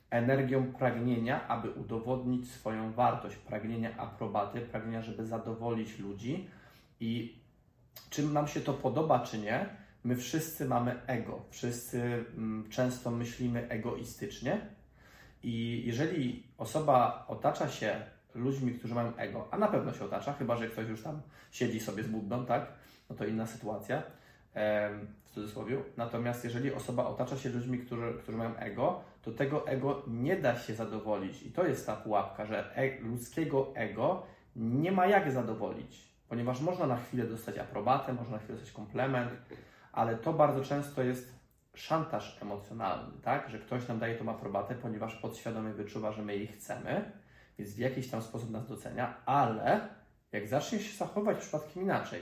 energią 0.10 0.74
pragnienia, 0.74 1.48
aby 1.48 1.72
udowodnić 1.72 2.52
swoją 2.52 2.94
wartość, 2.94 3.36
pragnienia 3.36 3.98
aprobaty, 3.98 4.62
pragnienia, 4.62 5.02
żeby 5.02 5.26
zadowolić 5.26 6.00
ludzi. 6.00 6.50
I 7.00 7.40
czym 8.10 8.34
nam 8.34 8.48
się 8.48 8.62
to 8.62 8.74
podoba, 8.74 9.20
czy 9.20 9.38
nie, 9.38 9.70
my 10.04 10.16
wszyscy 10.16 10.66
mamy 10.66 11.08
ego, 11.08 11.42
wszyscy 11.50 12.26
mm, 12.38 12.70
często 12.70 13.12
myślimy 13.12 13.70
egoistycznie. 13.70 14.62
I 15.44 15.84
jeżeli 15.86 16.44
osoba 16.58 17.26
otacza 17.28 17.70
się 17.70 18.06
ludźmi, 18.36 18.74
którzy 18.74 18.96
mają 18.96 19.16
ego, 19.16 19.48
a 19.52 19.58
na 19.58 19.68
pewno 19.68 19.94
się 19.94 20.06
otacza, 20.06 20.34
chyba 20.34 20.58
że 20.58 20.68
ktoś 20.68 20.88
już 20.88 21.04
tam 21.04 21.22
siedzi 21.52 21.80
sobie 21.80 22.04
z 22.04 22.08
buddą, 22.08 22.46
tak? 22.46 22.74
No 23.10 23.16
to 23.16 23.26
inna 23.26 23.48
sytuacja, 23.48 24.04
cudzysłowie. 25.38 25.78
Natomiast 25.98 26.44
jeżeli 26.44 26.74
osoba 26.74 27.06
otacza 27.06 27.38
się 27.38 27.50
ludźmi, 27.50 27.80
którzy, 27.80 28.14
którzy 28.14 28.38
mają 28.38 28.56
ego, 28.56 29.02
to 29.22 29.32
tego 29.32 29.68
ego 29.68 30.04
nie 30.08 30.36
da 30.36 30.60
się 30.60 30.76
zadowolić. 30.76 31.44
I 31.44 31.52
to 31.52 31.66
jest 31.66 31.86
ta 31.86 31.96
pułapka, 31.96 32.46
że 32.46 32.76
e 32.76 33.00
ludzkiego 33.00 33.72
ego 33.76 34.24
nie 34.56 34.92
ma 34.92 35.06
jak 35.08 35.32
zadowolić, 35.32 36.14
ponieważ 36.30 36.62
można 36.62 36.88
na 36.88 36.98
chwilę 36.98 37.24
dostać 37.24 37.58
aprobatę, 37.58 38.14
można 38.14 38.32
na 38.32 38.40
chwilę 38.40 38.54
dostać 38.58 38.74
komplement, 38.74 39.32
ale 39.92 40.16
to 40.16 40.34
bardzo 40.34 40.64
często 40.64 41.04
jest 41.04 41.34
szantaż 41.74 42.42
emocjonalny, 42.42 43.22
tak? 43.22 43.50
Że 43.50 43.60
ktoś 43.60 43.88
nam 43.88 44.00
daje 44.00 44.16
tą 44.16 44.30
aprobatę, 44.30 44.76
ponieważ 44.76 45.16
podświadomie 45.16 45.74
wyczuwa, 45.74 46.12
że 46.12 46.22
my 46.22 46.36
jej 46.36 46.48
chcemy, 46.48 47.12
więc 47.60 47.74
w 47.74 47.78
jakiś 47.78 48.10
tam 48.10 48.22
sposób 48.22 48.52
nas 48.52 48.68
docenia, 48.68 49.18
ale 49.26 49.88
jak 50.32 50.48
zacznie 50.48 50.80
się 50.80 50.98
zachowywać 50.98 51.38
przypadkiem 51.38 51.84
inaczej, 51.84 52.22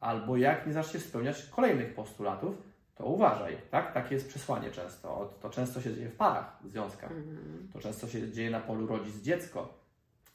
albo 0.00 0.36
jak 0.36 0.66
nie 0.66 0.72
zacznie 0.72 1.00
spełniać 1.00 1.42
kolejnych 1.42 1.94
postulatów, 1.94 2.54
to 2.94 3.06
uważaj, 3.06 3.58
tak? 3.70 3.94
Takie 3.94 4.14
jest 4.14 4.28
przesłanie 4.28 4.70
często. 4.70 5.34
To 5.42 5.50
często 5.50 5.80
się 5.80 5.94
dzieje 5.94 6.08
w 6.08 6.16
parach, 6.16 6.58
w 6.62 6.68
związkach. 6.68 7.10
Mm. 7.10 7.68
To 7.72 7.80
często 7.80 8.08
się 8.08 8.32
dzieje 8.32 8.50
na 8.50 8.60
polu 8.60 8.86
rodzic-dziecko. 8.86 9.74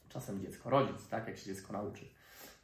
Czasem 0.09 0.41
dziecko-rodzic, 0.41 1.07
tak? 1.07 1.27
Jak 1.27 1.37
się 1.37 1.45
dziecko 1.45 1.73
nauczy. 1.73 2.05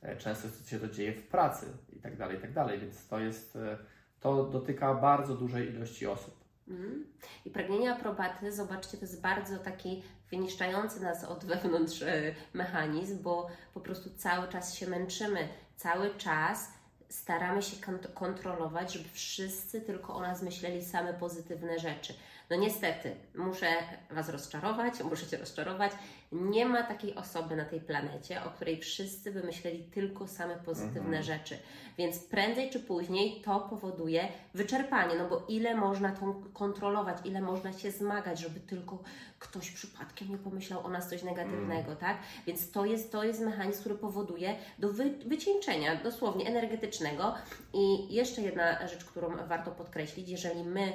E, 0.01 0.17
często 0.17 0.47
się 0.69 0.79
to 0.79 0.87
dzieje 0.87 1.13
w 1.13 1.27
pracy 1.27 1.65
i 1.93 1.99
tak 1.99 2.17
dalej, 2.17 2.37
i 2.37 2.41
tak 2.41 2.53
dalej. 2.53 2.79
Więc 2.79 3.07
to 3.07 3.19
jest, 3.19 3.55
e, 3.55 3.77
to 4.19 4.43
dotyka 4.43 4.93
bardzo 4.93 5.35
dużej 5.35 5.69
ilości 5.69 6.07
osób. 6.07 6.45
Mm. 6.67 7.05
I 7.45 7.51
pragnienie 7.51 7.95
aprobaty, 7.95 8.51
zobaczcie, 8.51 8.97
to 8.97 9.05
jest 9.05 9.21
bardzo 9.21 9.59
taki 9.59 10.03
wyniszczający 10.31 11.01
nas 11.01 11.23
od 11.23 11.45
wewnątrz 11.45 12.01
e, 12.01 12.35
mechanizm, 12.53 13.23
bo 13.23 13.47
po 13.73 13.79
prostu 13.79 14.09
cały 14.09 14.47
czas 14.47 14.75
się 14.75 14.87
męczymy, 14.87 15.47
cały 15.75 16.15
czas 16.15 16.74
staramy 17.15 17.61
się 17.61 17.77
kontrolować, 18.13 18.93
żeby 18.93 19.09
wszyscy 19.13 19.81
tylko 19.81 20.15
o 20.15 20.21
nas 20.21 20.41
myśleli 20.41 20.85
same 20.85 21.13
pozytywne 21.13 21.79
rzeczy. 21.79 22.13
No 22.49 22.55
niestety, 22.55 23.15
muszę 23.35 23.67
Was 24.11 24.29
rozczarować, 24.29 25.03
muszę 25.03 25.27
Cię 25.27 25.37
rozczarować. 25.37 25.91
Nie 26.31 26.65
ma 26.65 26.83
takiej 26.83 27.15
osoby 27.15 27.55
na 27.55 27.65
tej 27.65 27.81
planecie, 27.81 28.43
o 28.43 28.49
której 28.49 28.81
wszyscy 28.81 29.31
by 29.31 29.43
myśleli 29.43 29.83
tylko 29.83 30.27
same 30.27 30.55
pozytywne 30.55 31.17
mhm. 31.17 31.23
rzeczy. 31.23 31.57
Więc 31.97 32.19
prędzej 32.19 32.69
czy 32.69 32.79
później 32.79 33.41
to 33.41 33.59
powoduje 33.59 34.27
wyczerpanie, 34.53 35.15
no 35.17 35.29
bo 35.29 35.45
ile 35.47 35.75
można 35.75 36.11
to 36.11 36.35
kontrolować, 36.53 37.17
ile 37.23 37.41
można 37.41 37.73
się 37.73 37.91
zmagać, 37.91 38.39
żeby 38.39 38.59
tylko 38.59 39.03
ktoś 39.39 39.71
przypadkiem 39.71 40.29
nie 40.29 40.37
pomyślał 40.37 40.85
o 40.85 40.89
nas 40.89 41.09
coś 41.09 41.23
negatywnego, 41.23 41.87
mm. 41.87 41.97
tak? 41.97 42.17
Więc 42.47 42.71
to 42.71 42.85
jest, 42.85 43.11
to 43.11 43.23
jest 43.23 43.41
mechanizm, 43.41 43.79
który 43.79 43.95
powoduje 43.95 44.55
do 44.79 44.89
wy, 44.89 45.09
wycieńczenia, 45.25 45.95
dosłownie 45.95 46.47
energetycznego. 46.47 47.35
I 47.73 48.13
jeszcze 48.13 48.41
jedna 48.41 48.87
rzecz, 48.87 49.05
którą 49.05 49.47
warto 49.47 49.71
podkreślić, 49.71 50.29
jeżeli 50.29 50.63
my 50.63 50.93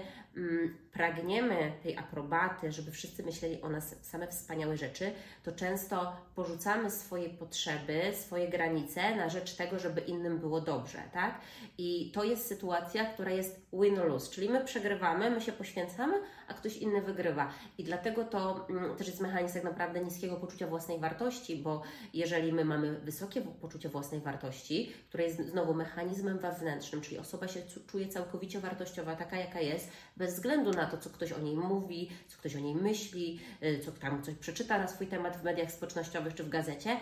pragniemy 0.92 1.72
tej 1.82 1.96
aprobaty, 1.96 2.72
żeby 2.72 2.90
wszyscy 2.90 3.22
myśleli 3.22 3.62
o 3.62 3.68
nas 3.68 3.96
same 4.02 4.28
wspaniałe 4.28 4.76
rzeczy, 4.76 5.12
to 5.42 5.52
często 5.52 6.16
porzucamy 6.34 6.90
swoje 6.90 7.30
potrzeby, 7.30 8.02
swoje 8.14 8.48
granice 8.48 9.16
na 9.16 9.28
rzecz 9.28 9.56
tego, 9.56 9.78
żeby 9.78 10.00
innym 10.00 10.38
było 10.38 10.60
dobrze, 10.60 10.98
tak? 11.12 11.40
I 11.78 12.10
to 12.14 12.24
jest 12.24 12.46
sytuacja, 12.46 13.04
która 13.04 13.30
jest 13.30 13.66
win-lose, 13.72 14.30
czyli 14.30 14.48
my 14.50 14.64
przegrywamy, 14.64 15.30
my 15.30 15.40
się 15.40 15.52
poświęcamy, 15.52 16.14
a 16.48 16.54
ktoś 16.54 16.76
inny 16.76 17.02
wygrywa. 17.02 17.52
I 17.78 17.84
dlatego 17.84 18.24
to 18.24 18.66
mm, 18.70 18.96
też 18.96 19.06
jest 19.06 19.20
mechanizm 19.20 19.54
tak 19.54 19.64
naprawdę 19.64 20.00
niskiego 20.00 20.36
poczucia 20.36 20.66
własnej 20.66 20.98
wartości, 20.98 21.56
bo 21.56 21.82
jeżeli 22.14 22.52
my 22.52 22.64
mamy 22.64 23.00
wysokie 23.00 23.42
poczucie 23.42 23.88
własnej 23.88 24.20
wartości, 24.20 24.92
które 25.08 25.24
jest 25.24 25.48
znowu 25.48 25.74
mechanizmem 25.74 26.38
wewnętrznym, 26.38 27.00
czyli 27.00 27.18
osoba 27.18 27.48
się 27.48 27.60
czuje 27.86 28.08
całkowicie 28.08 28.60
wartościowa, 28.60 29.16
taka 29.16 29.36
jaka 29.36 29.60
jest, 29.60 29.90
bez 30.20 30.34
względu 30.34 30.70
na 30.70 30.86
to, 30.86 30.98
co 30.98 31.10
ktoś 31.10 31.32
o 31.32 31.38
niej 31.38 31.56
mówi, 31.56 32.10
co 32.28 32.38
ktoś 32.38 32.56
o 32.56 32.58
niej 32.58 32.74
myśli, 32.74 33.40
y, 33.62 33.80
co 33.84 33.92
tam 33.92 34.22
coś 34.22 34.34
przeczyta 34.34 34.78
na 34.78 34.88
swój 34.88 35.06
temat 35.06 35.36
w 35.36 35.44
mediach 35.44 35.72
społecznościowych 35.72 36.34
czy 36.34 36.44
w 36.44 36.48
gazecie, 36.48 36.96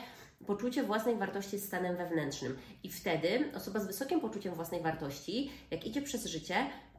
poczucie 0.46 0.82
własnej 0.82 1.16
wartości 1.16 1.56
jest 1.56 1.66
stanem 1.66 1.96
wewnętrznym. 1.96 2.58
I 2.82 2.90
wtedy 2.90 3.52
osoba 3.54 3.80
z 3.80 3.86
wysokim 3.86 4.20
poczuciem 4.20 4.54
własnej 4.54 4.82
wartości, 4.82 5.50
jak 5.70 5.86
idzie 5.86 6.02
przez 6.02 6.26
życie, 6.26 6.56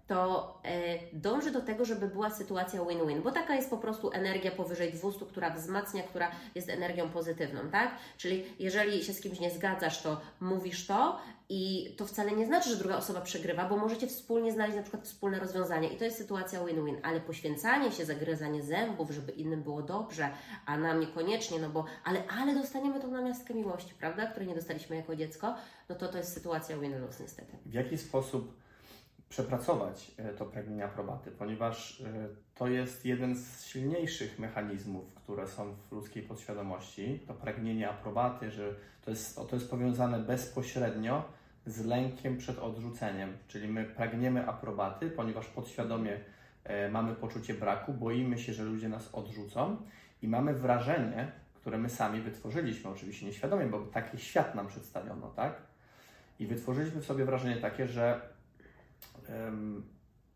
to 0.09 0.53
e, 0.63 0.99
dąży 1.13 1.51
do 1.51 1.61
tego, 1.61 1.85
żeby 1.85 2.07
była 2.07 2.29
sytuacja 2.29 2.85
win-win, 2.85 3.21
bo 3.21 3.31
taka 3.31 3.55
jest 3.55 3.69
po 3.69 3.77
prostu 3.77 4.11
energia 4.11 4.51
powyżej 4.51 4.93
200, 4.93 5.25
która 5.25 5.49
wzmacnia, 5.49 6.03
która 6.03 6.31
jest 6.55 6.69
energią 6.69 7.09
pozytywną, 7.09 7.59
tak? 7.71 7.91
Czyli 8.17 8.45
jeżeli 8.59 9.03
się 9.03 9.13
z 9.13 9.21
kimś 9.21 9.39
nie 9.39 9.51
zgadzasz, 9.51 10.01
to 10.01 10.21
mówisz 10.39 10.87
to 10.87 11.19
i 11.49 11.93
to 11.97 12.05
wcale 12.05 12.31
nie 12.31 12.45
znaczy, 12.45 12.69
że 12.69 12.75
druga 12.75 12.97
osoba 12.97 13.21
przegrywa, 13.21 13.69
bo 13.69 13.77
możecie 13.77 14.07
wspólnie 14.07 14.51
znaleźć 14.51 14.75
na 14.75 14.81
przykład 14.81 15.03
wspólne 15.03 15.39
rozwiązanie 15.39 15.87
i 15.87 15.97
to 15.97 16.03
jest 16.03 16.17
sytuacja 16.17 16.65
win-win, 16.65 16.97
ale 17.03 17.21
poświęcanie 17.21 17.91
się, 17.91 18.05
zagryzanie 18.05 18.63
zębów, 18.63 19.11
żeby 19.11 19.31
innym 19.31 19.63
było 19.63 19.81
dobrze, 19.81 20.29
a 20.65 20.77
nam 20.77 20.99
niekoniecznie, 20.99 21.59
no 21.59 21.69
bo 21.69 21.85
ale, 22.03 22.23
ale 22.27 22.53
dostaniemy 22.53 22.99
tą 22.99 23.11
namiastkę 23.11 23.53
miłości, 23.53 23.93
prawda, 23.99 24.27
której 24.27 24.47
nie 24.47 24.55
dostaliśmy 24.55 24.95
jako 24.95 25.15
dziecko, 25.15 25.55
no 25.89 25.95
to 25.95 26.07
to 26.07 26.17
jest 26.17 26.33
sytuacja 26.33 26.77
win-lose 26.77 27.21
niestety. 27.21 27.57
W 27.65 27.73
jaki 27.73 27.97
sposób 27.97 28.68
przepracować 29.29 30.11
e, 30.17 30.33
to 30.33 30.45
pragnienie 30.45 30.85
aprobaty, 30.85 31.31
ponieważ 31.31 32.01
e, 32.01 32.05
to 32.55 32.67
jest 32.67 33.05
jeden 33.05 33.35
z 33.35 33.65
silniejszych 33.65 34.39
mechanizmów, 34.39 35.13
które 35.13 35.47
są 35.47 35.73
w 35.89 35.91
ludzkiej 35.91 36.23
podświadomości. 36.23 37.19
To 37.27 37.33
pragnienie 37.33 37.89
aprobaty, 37.89 38.51
że 38.51 38.75
to 39.05 39.11
jest, 39.11 39.35
to 39.35 39.49
jest 39.55 39.69
powiązane 39.69 40.19
bezpośrednio 40.19 41.23
z 41.65 41.85
lękiem 41.85 42.37
przed 42.37 42.59
odrzuceniem. 42.59 43.37
Czyli 43.47 43.67
my 43.67 43.85
pragniemy 43.85 44.47
aprobaty, 44.47 45.09
ponieważ 45.09 45.47
podświadomie 45.47 46.19
e, 46.63 46.89
mamy 46.89 47.15
poczucie 47.15 47.53
braku, 47.53 47.93
boimy 47.93 48.37
się, 48.37 48.53
że 48.53 48.63
ludzie 48.63 48.89
nas 48.89 49.15
odrzucą 49.15 49.77
i 50.21 50.27
mamy 50.27 50.53
wrażenie, 50.53 51.31
które 51.53 51.77
my 51.77 51.89
sami 51.89 52.21
wytworzyliśmy, 52.21 52.89
oczywiście 52.89 53.25
nieświadomie, 53.25 53.65
bo 53.65 53.79
taki 53.79 54.17
świat 54.17 54.55
nam 54.55 54.67
przedstawiono, 54.67 55.27
tak? 55.27 55.61
I 56.39 56.47
wytworzyliśmy 56.47 57.01
sobie 57.01 57.25
wrażenie 57.25 57.57
takie, 57.57 57.87
że 57.87 58.21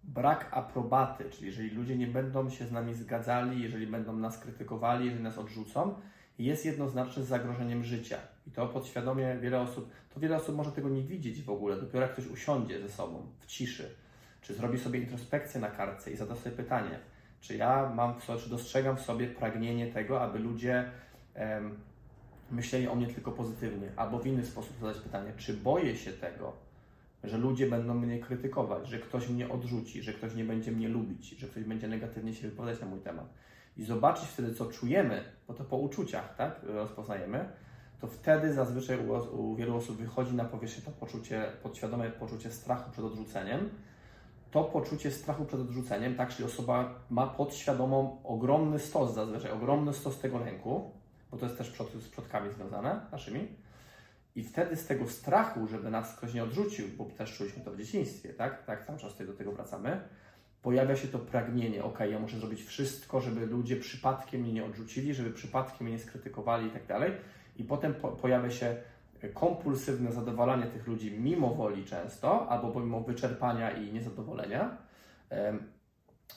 brak 0.04 0.48
aprobaty, 0.52 1.30
czyli 1.30 1.46
jeżeli 1.48 1.70
ludzie 1.70 1.98
nie 1.98 2.08
będą 2.08 2.50
się 2.50 2.68
z 2.68 2.72
nami 2.72 2.94
zgadzali, 2.94 3.64
jeżeli 3.64 3.88
będą 3.88 4.14
nas 4.14 4.38
krytykowali, 4.38 5.06
jeżeli 5.06 5.24
nas 5.24 5.38
odrzucą, 5.38 5.96
jest 6.40 6.66
jednoznaczne 6.66 7.24
z 7.24 7.28
zagrożeniem 7.28 7.84
życia. 7.84 8.18
I 8.48 8.52
to 8.52 8.68
podświadomie 8.68 9.38
wiele 9.42 9.62
osób, 9.62 9.90
to 10.14 10.20
wiele 10.20 10.36
osób 10.36 10.56
może 10.56 10.72
tego 10.72 10.90
nie 10.90 11.02
widzieć 11.02 11.42
w 11.42 11.50
ogóle, 11.50 11.76
dopiero 11.76 12.02
jak 12.02 12.14
ktoś 12.14 12.28
usiądzie 12.28 12.82
ze 12.82 12.90
sobą 12.90 13.28
w 13.40 13.46
ciszy, 13.46 13.96
czy 14.42 14.54
zrobi 14.54 14.80
sobie 14.80 15.00
introspekcję 15.00 15.62
na 15.62 15.70
kartce 15.70 16.12
i 16.12 16.16
zada 16.16 16.36
sobie 16.36 16.56
pytanie, 16.56 17.00
czy 17.42 17.56
ja 17.56 17.92
mam 17.96 18.20
w 18.20 18.24
sobie, 18.24 18.40
czy 18.40 18.50
dostrzegam 18.50 18.98
w 18.98 19.02
sobie 19.02 19.28
pragnienie 19.28 19.88
tego, 19.88 20.22
aby 20.22 20.40
ludzie 20.40 20.92
myśleli 22.52 22.88
o 22.88 22.96
mnie 22.96 23.08
tylko 23.08 23.32
pozytywnie, 23.32 23.92
albo 23.96 24.20
w 24.20 24.28
inny 24.28 24.46
sposób 24.46 24.78
zadać 24.82 24.98
pytanie, 24.98 25.34
czy 25.38 25.54
boję 25.54 25.96
się 25.96 26.12
tego, 26.12 26.54
że 27.24 27.38
ludzie 27.38 27.68
będą 27.68 27.94
mnie 27.94 28.20
krytykować, 28.20 28.88
że 28.88 29.00
ktoś 29.00 29.30
mnie 29.30 29.50
odrzuci, 29.50 30.04
że 30.04 30.14
ktoś 30.14 30.36
nie 30.36 30.44
będzie 30.44 30.72
mnie 30.72 30.90
lubić, 30.90 31.30
że 31.30 31.48
ktoś 31.48 31.64
będzie 31.64 31.88
negatywnie 31.88 32.34
się 32.34 32.50
wypowiadać 32.50 32.82
na 32.82 32.88
mój 32.88 33.00
temat. 33.00 33.26
I 33.78 33.84
zobaczyć 33.84 34.26
wtedy, 34.26 34.54
co 34.54 34.66
czujemy, 34.66 35.24
bo 35.48 35.54
to 35.54 35.64
po 35.64 35.78
uczuciach, 35.78 36.36
tak, 36.36 36.60
rozpoznajemy, 36.64 37.46
to 38.02 38.08
wtedy 38.08 38.54
zazwyczaj 38.54 38.98
u, 39.08 39.14
u 39.42 39.56
wielu 39.56 39.76
osób 39.76 39.98
wychodzi 39.98 40.36
na 40.36 40.46
powierzchnię 40.46 40.84
to 40.84 40.92
poczucie, 40.92 41.46
podświadome 41.64 42.10
poczucie 42.10 42.52
strachu 42.52 42.92
przed 42.92 43.06
odrzuceniem. 43.06 43.70
To 44.52 44.64
poczucie 44.64 45.12
strachu 45.12 45.46
przed 45.46 45.60
odrzuceniem, 45.60 46.16
tak, 46.16 46.30
czyli 46.30 46.46
osoba 46.46 46.96
ma 47.10 47.28
podświadomą 47.28 48.24
ogromny 48.24 48.80
stos 48.80 49.14
zazwyczaj, 49.14 49.52
ogromny 49.52 49.94
stos 49.94 50.20
tego 50.20 50.40
lęku, 50.40 50.92
bo 51.32 51.38
to 51.38 51.46
jest 51.46 51.58
też 51.58 51.74
z 51.96 52.10
przodkami 52.10 52.54
związane 52.54 53.02
naszymi, 53.12 53.48
i 54.36 54.44
wtedy 54.44 54.76
z 54.76 54.86
tego 54.88 55.08
strachu, 55.08 55.68
żeby 55.68 55.92
nas 55.92 56.16
ktoś 56.16 56.34
nie 56.34 56.44
odrzucił, 56.44 56.88
bo 56.98 57.06
też 57.06 57.38
czuliśmy 57.38 57.64
to 57.64 57.72
w 57.72 57.78
dzieciństwie, 57.78 58.34
tak? 58.34 58.66
Tak, 58.66 58.86
cały 58.86 59.00
czas 59.00 59.12
tutaj 59.12 59.28
do 59.28 59.34
tego 59.34 59.52
wracamy. 59.52 60.02
Pojawia 60.62 60.96
się 60.96 61.08
to 61.08 61.20
pragnienie, 61.20 61.84
ok, 61.84 62.00
ja 62.12 62.20
muszę 62.20 62.38
zrobić 62.38 62.64
wszystko, 62.64 63.22
żeby 63.22 63.46
ludzie 63.46 63.76
przypadkiem 63.76 64.42
mnie 64.42 64.54
nie 64.54 64.66
odrzucili, 64.66 65.14
żeby 65.14 65.32
przypadkiem 65.32 65.88
mnie 65.88 65.96
nie 65.96 66.04
skrytykowali 66.04 66.68
i 66.68 66.72
tak 66.72 66.86
dalej. 66.86 67.12
I 67.56 67.64
potem 67.64 67.94
po 67.94 68.08
pojawia 68.08 68.52
się 68.52 68.76
kompulsywne 69.34 70.12
zadowalanie 70.12 70.66
tych 70.66 70.88
ludzi 70.88 71.12
mimo 71.20 71.56
woli 71.56 71.86
często, 71.86 72.50
albo 72.50 72.72
pomimo 72.72 73.02
wyczerpania 73.02 73.72
i 73.72 73.94
niezadowolenia. 73.94 74.78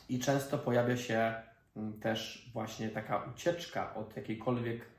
I 0.09 0.19
często 0.19 0.59
pojawia 0.59 0.97
się 0.97 1.35
mm, 1.77 2.01
też 2.01 2.51
właśnie 2.53 2.89
taka 2.89 3.25
ucieczka 3.35 3.95
od 3.95 4.17
jakiejkolwiek 4.17 4.81
E, 4.81 4.96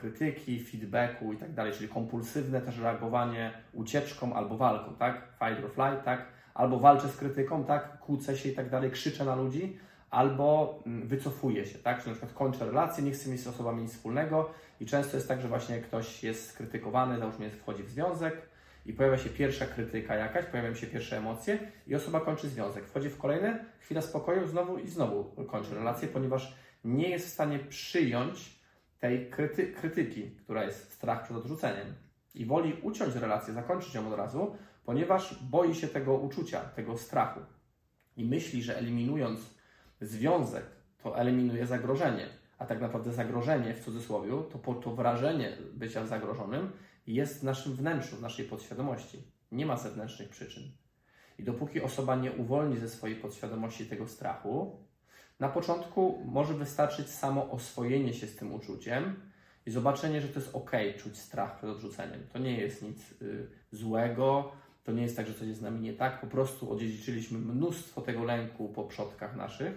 krytyki, 0.00 0.64
feedbacku 0.64 1.32
i 1.32 1.36
tak 1.36 1.52
dalej, 1.52 1.72
czyli 1.72 1.88
kompulsywne 1.88 2.60
też 2.60 2.78
reagowanie 2.78 3.52
ucieczką 3.72 4.34
albo 4.34 4.56
walką, 4.56 4.94
tak? 4.94 5.22
Fight 5.38 5.64
or 5.64 5.70
flight, 5.70 6.04
tak? 6.04 6.26
Albo 6.54 6.78
walczę 6.78 7.08
z 7.08 7.16
krytyką, 7.16 7.64
tak? 7.64 7.98
Kłócę 7.98 8.36
się 8.36 8.48
i 8.48 8.54
tak 8.54 8.70
dalej, 8.70 8.90
krzyczę 8.90 9.24
na 9.24 9.36
ludzi, 9.36 9.78
albo 10.10 10.78
mm, 10.86 11.08
wycofuję 11.08 11.66
się, 11.66 11.78
tak? 11.78 11.98
Czyli 11.98 12.10
na 12.10 12.16
przykład 12.16 12.38
kończę 12.38 12.66
relację, 12.66 13.04
nie 13.04 13.10
chcę 13.10 13.30
mieć 13.30 13.40
z 13.40 13.46
osobami 13.46 13.82
nic 13.82 13.92
wspólnego 13.92 14.50
i 14.80 14.86
często 14.86 15.16
jest 15.16 15.28
tak, 15.28 15.40
że 15.40 15.48
właśnie 15.48 15.80
ktoś 15.80 16.24
jest 16.24 16.50
skrytykowany, 16.50 17.18
załóżmy 17.18 17.50
wchodzi 17.50 17.82
w 17.82 17.90
związek 17.90 18.42
i 18.86 18.92
pojawia 18.92 19.18
się 19.18 19.30
pierwsza 19.30 19.66
krytyka 19.66 20.14
jakaś, 20.14 20.44
pojawiają 20.44 20.74
się 20.74 20.86
pierwsze 20.86 21.16
emocje 21.16 21.58
i 21.86 21.94
osoba 21.94 22.20
kończy 22.20 22.48
związek. 22.48 22.84
Wchodzi 22.84 23.08
w 23.08 23.18
kolejne, 23.18 23.64
chwila 23.80 24.02
spokoju, 24.02 24.46
znowu 24.46 24.78
i 24.78 24.88
znowu 24.88 25.24
kończy 25.24 25.74
relację, 25.74 26.08
ponieważ 26.08 26.56
nie 26.84 27.08
jest 27.08 27.26
w 27.26 27.30
stanie 27.30 27.58
przyjąć 27.58 28.61
tej 29.02 29.30
kryty 29.30 29.72
krytyki, 29.72 30.30
która 30.30 30.64
jest 30.64 30.92
strach 30.92 31.24
przed 31.24 31.36
odrzuceniem. 31.36 31.94
I 32.34 32.46
woli 32.46 32.74
uciąć 32.82 33.14
relację, 33.14 33.54
zakończyć 33.54 33.94
ją 33.94 34.08
od 34.08 34.18
razu, 34.18 34.56
ponieważ 34.84 35.44
boi 35.50 35.74
się 35.74 35.88
tego 35.88 36.14
uczucia, 36.14 36.60
tego 36.60 36.98
strachu. 36.98 37.40
I 38.16 38.24
myśli, 38.24 38.62
że 38.62 38.78
eliminując 38.78 39.40
związek, 40.00 40.64
to 41.02 41.18
eliminuje 41.18 41.66
zagrożenie. 41.66 42.28
A 42.58 42.66
tak 42.66 42.80
naprawdę 42.80 43.12
zagrożenie, 43.12 43.74
w 43.74 43.84
cudzysłowie, 43.84 44.30
to, 44.52 44.74
to 44.74 44.90
wrażenie 44.90 45.56
bycia 45.74 46.06
zagrożonym 46.06 46.72
jest 47.06 47.40
w 47.40 47.44
naszym 47.44 47.74
wnętrzu, 47.74 48.16
w 48.16 48.22
naszej 48.22 48.44
podświadomości. 48.44 49.22
Nie 49.52 49.66
ma 49.66 49.76
zewnętrznych 49.76 50.28
przyczyn. 50.28 50.62
I 51.38 51.44
dopóki 51.44 51.80
osoba 51.80 52.16
nie 52.16 52.32
uwolni 52.32 52.76
ze 52.76 52.88
swojej 52.88 53.16
podświadomości 53.16 53.86
tego 53.86 54.08
strachu, 54.08 54.84
na 55.42 55.48
początku 55.48 56.22
może 56.24 56.54
wystarczyć 56.54 57.10
samo 57.10 57.50
oswojenie 57.50 58.14
się 58.14 58.26
z 58.26 58.36
tym 58.36 58.54
uczuciem 58.54 59.14
i 59.66 59.70
zobaczenie, 59.70 60.20
że 60.20 60.28
to 60.28 60.40
jest 60.40 60.54
ok 60.54 60.70
czuć 60.98 61.18
strach 61.18 61.56
przed 61.56 61.70
odrzuceniem. 61.70 62.26
To 62.32 62.38
nie 62.38 62.60
jest 62.60 62.82
nic 62.82 63.22
y, 63.22 63.48
złego, 63.72 64.52
to 64.84 64.92
nie 64.92 65.02
jest 65.02 65.16
tak, 65.16 65.26
że 65.26 65.34
coś 65.34 65.48
jest 65.48 65.60
z 65.60 65.62
nami 65.62 65.80
nie 65.80 65.92
tak. 65.92 66.20
Po 66.20 66.26
prostu 66.26 66.72
odziedziczyliśmy 66.72 67.38
mnóstwo 67.38 68.00
tego 68.00 68.24
lęku 68.24 68.68
po 68.68 68.84
przodkach 68.84 69.36
naszych, 69.36 69.72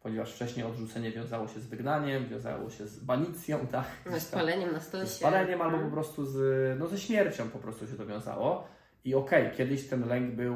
ponieważ 0.00 0.34
wcześniej 0.34 0.66
odrzucenie 0.66 1.12
wiązało 1.12 1.48
się 1.48 1.60
z 1.60 1.66
wygnaniem, 1.66 2.28
wiązało 2.28 2.70
się 2.70 2.86
z 2.86 3.04
banicją, 3.04 3.66
tak? 3.66 3.86
Z 4.18 4.22
spaleniem 4.22 4.72
na 4.72 4.80
stosie. 4.80 5.06
Z 5.06 5.16
spaleniem 5.16 5.62
albo 5.62 5.78
po 5.78 5.90
prostu 5.90 6.26
z, 6.26 6.78
no, 6.78 6.86
ze 6.86 6.98
śmiercią 6.98 7.48
po 7.48 7.58
prostu 7.58 7.86
się 7.86 7.94
to 7.94 8.06
wiązało. 8.06 8.68
I 9.04 9.14
okej, 9.14 9.42
okay, 9.42 9.56
kiedyś 9.56 9.88
ten 9.88 10.08
lęk 10.08 10.34
był 10.34 10.54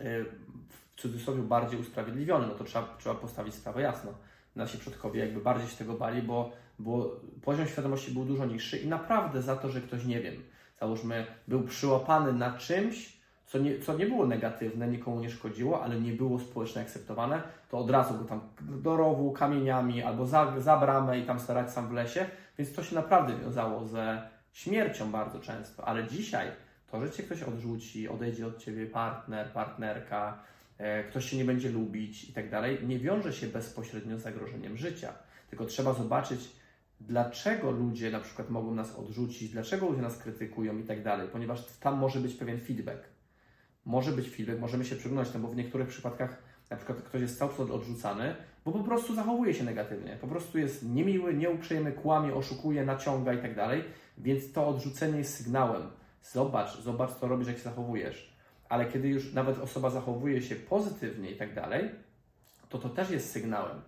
y, 0.00 0.24
cudzysłowie 0.98 1.42
bardziej 1.42 1.80
usprawiedliwiony, 1.80 2.46
no 2.46 2.54
to 2.54 2.64
trzeba, 2.64 2.96
trzeba 2.98 3.14
postawić 3.14 3.54
sprawę 3.54 3.82
jasno. 3.82 4.12
Nasi 4.56 4.78
przodkowie 4.78 5.20
jakby 5.20 5.40
bardziej 5.40 5.68
się 5.68 5.76
tego 5.76 5.94
bali, 5.94 6.22
bo, 6.22 6.52
bo 6.78 7.20
poziom 7.42 7.66
świadomości 7.66 8.12
był 8.12 8.24
dużo 8.24 8.46
niższy 8.46 8.78
i 8.78 8.88
naprawdę 8.88 9.42
za 9.42 9.56
to, 9.56 9.68
że 9.68 9.80
ktoś, 9.80 10.04
nie 10.04 10.20
wiem, 10.20 10.34
załóżmy, 10.80 11.26
był 11.48 11.62
przyłapany 11.62 12.32
na 12.32 12.52
czymś, 12.52 13.18
co 13.46 13.58
nie, 13.58 13.78
co 13.78 13.96
nie 13.96 14.06
było 14.06 14.26
negatywne, 14.26 14.88
nikomu 14.88 15.20
nie 15.20 15.30
szkodziło, 15.30 15.82
ale 15.82 16.00
nie 16.00 16.12
było 16.12 16.38
społecznie 16.38 16.82
akceptowane, 16.82 17.42
to 17.70 17.78
od 17.78 17.90
razu 17.90 18.18
go 18.18 18.24
tam 18.24 18.40
do 18.60 18.96
rowu 18.96 19.32
kamieniami 19.32 20.02
albo 20.02 20.26
za, 20.26 20.60
za 20.60 20.76
bramę 20.76 21.18
i 21.18 21.26
tam 21.26 21.40
starać 21.40 21.70
sam 21.70 21.88
w 21.88 21.92
lesie, 21.92 22.26
więc 22.58 22.72
to 22.72 22.82
się 22.82 22.94
naprawdę 22.94 23.36
wiązało 23.36 23.84
ze 23.84 24.28
śmiercią 24.52 25.10
bardzo 25.10 25.40
często. 25.40 25.84
Ale 25.84 26.06
dzisiaj 26.06 26.50
To, 26.90 27.00
że 27.00 27.10
cię 27.10 27.22
ktoś 27.22 27.42
odrzuci, 27.42 28.08
odejdzie 28.08 28.46
od 28.46 28.58
ciebie 28.58 28.86
partner, 28.86 29.52
partnerka, 29.52 30.38
ktoś 31.10 31.30
się 31.30 31.36
nie 31.36 31.44
będzie 31.44 31.70
lubić 31.70 32.24
i 32.24 32.32
tak 32.32 32.50
dalej, 32.50 32.78
nie 32.86 32.98
wiąże 32.98 33.32
się 33.32 33.46
bezpośrednio 33.46 34.18
z 34.18 34.22
zagrożeniem 34.22 34.76
życia. 34.76 35.12
Tylko 35.50 35.64
trzeba 35.64 35.94
zobaczyć, 35.94 36.40
dlaczego 37.00 37.70
ludzie 37.70 38.10
na 38.10 38.20
przykład 38.20 38.50
mogą 38.50 38.74
nas 38.74 38.96
odrzucić, 38.96 39.50
dlaczego 39.50 39.88
ludzie 39.88 40.02
nas 40.02 40.18
krytykują 40.18 40.78
i 40.78 40.82
tak 40.82 41.02
dalej, 41.02 41.28
ponieważ 41.32 41.66
tam 41.80 41.98
może 41.98 42.20
być 42.20 42.34
pewien 42.34 42.60
feedback. 42.60 43.04
Może 43.84 44.12
być 44.12 44.30
feedback, 44.30 44.60
możemy 44.60 44.84
się 44.84 44.96
przyglądać, 44.96 45.34
no 45.34 45.40
bo 45.40 45.48
w 45.48 45.56
niektórych 45.56 45.88
przypadkach 45.88 46.42
na 46.70 46.76
przykład 46.76 47.02
ktoś 47.02 47.20
jest 47.20 47.38
całkowicie 47.38 47.74
odrzucany, 47.74 48.34
bo 48.64 48.72
po 48.72 48.84
prostu 48.84 49.14
zachowuje 49.14 49.54
się 49.54 49.64
negatywnie, 49.64 50.18
po 50.20 50.26
prostu 50.26 50.58
jest 50.58 50.88
niemiły, 50.88 51.34
nieuprzejmy, 51.34 51.92
kłamie, 51.92 52.34
oszukuje, 52.34 52.84
naciąga 52.84 53.32
i 53.32 53.42
tak 53.42 53.54
dalej, 53.54 53.84
więc 54.18 54.52
to 54.52 54.68
odrzucenie 54.68 55.18
jest 55.18 55.36
sygnałem. 55.36 55.82
Zobacz, 56.22 56.80
zobacz 56.80 57.10
co 57.10 57.28
robisz, 57.28 57.48
jak 57.48 57.56
się 57.56 57.62
zachowujesz. 57.62 58.37
Ale 58.68 58.86
kiedy 58.86 59.08
już 59.08 59.32
nawet 59.32 59.58
osoba 59.58 59.90
zachowuje 59.90 60.42
się 60.42 60.56
pozytywnie 60.56 61.30
i 61.30 61.36
tak 61.36 61.54
dalej, 61.54 61.90
to 62.68 62.78
to 62.78 62.88
też 62.88 63.10
jest 63.10 63.30
sygnałem. 63.30 63.80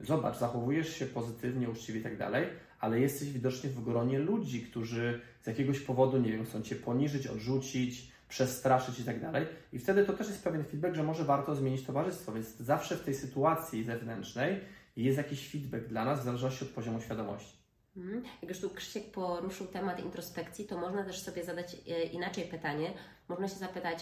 Zobacz, 0.00 0.36
zachowujesz 0.36 0.96
się 0.96 1.06
pozytywnie, 1.06 1.70
uczciwie 1.70 2.00
i 2.00 2.02
tak 2.02 2.18
dalej, 2.18 2.46
ale 2.80 3.00
jesteś 3.00 3.30
widocznie 3.30 3.70
w 3.70 3.84
gronie 3.84 4.18
ludzi, 4.18 4.62
którzy 4.62 5.20
z 5.42 5.46
jakiegoś 5.46 5.80
powodu, 5.80 6.18
nie 6.18 6.32
wiem, 6.32 6.44
chcą 6.44 6.62
Cię 6.62 6.76
poniżyć, 6.76 7.26
odrzucić, 7.26 8.12
przestraszyć 8.28 9.00
i 9.00 9.04
tak 9.04 9.20
dalej. 9.20 9.46
I 9.72 9.78
wtedy 9.78 10.04
to 10.04 10.12
też 10.12 10.28
jest 10.28 10.44
pewien 10.44 10.64
feedback, 10.64 10.94
że 10.94 11.02
może 11.02 11.24
warto 11.24 11.54
zmienić 11.54 11.86
towarzystwo, 11.86 12.32
więc 12.32 12.56
zawsze 12.56 12.96
w 12.96 13.04
tej 13.04 13.14
sytuacji 13.14 13.84
zewnętrznej 13.84 14.60
jest 14.96 15.18
jakiś 15.18 15.50
feedback 15.50 15.86
dla 15.86 16.04
nas 16.04 16.20
w 16.20 16.24
zależności 16.24 16.64
od 16.64 16.70
poziomu 16.70 17.00
świadomości. 17.00 17.56
Mhm. 17.96 18.22
Jak 18.42 18.48
już 18.48 18.60
tu 18.60 18.70
Krzysiek 18.70 19.10
poruszył 19.10 19.66
temat 19.66 20.00
introspekcji, 20.00 20.64
to 20.64 20.78
można 20.78 21.04
też 21.04 21.18
sobie 21.18 21.44
zadać 21.44 21.76
e, 21.88 22.02
inaczej 22.02 22.44
pytanie. 22.44 22.92
Można 23.28 23.48
się 23.48 23.56
zapytać, 23.56 23.98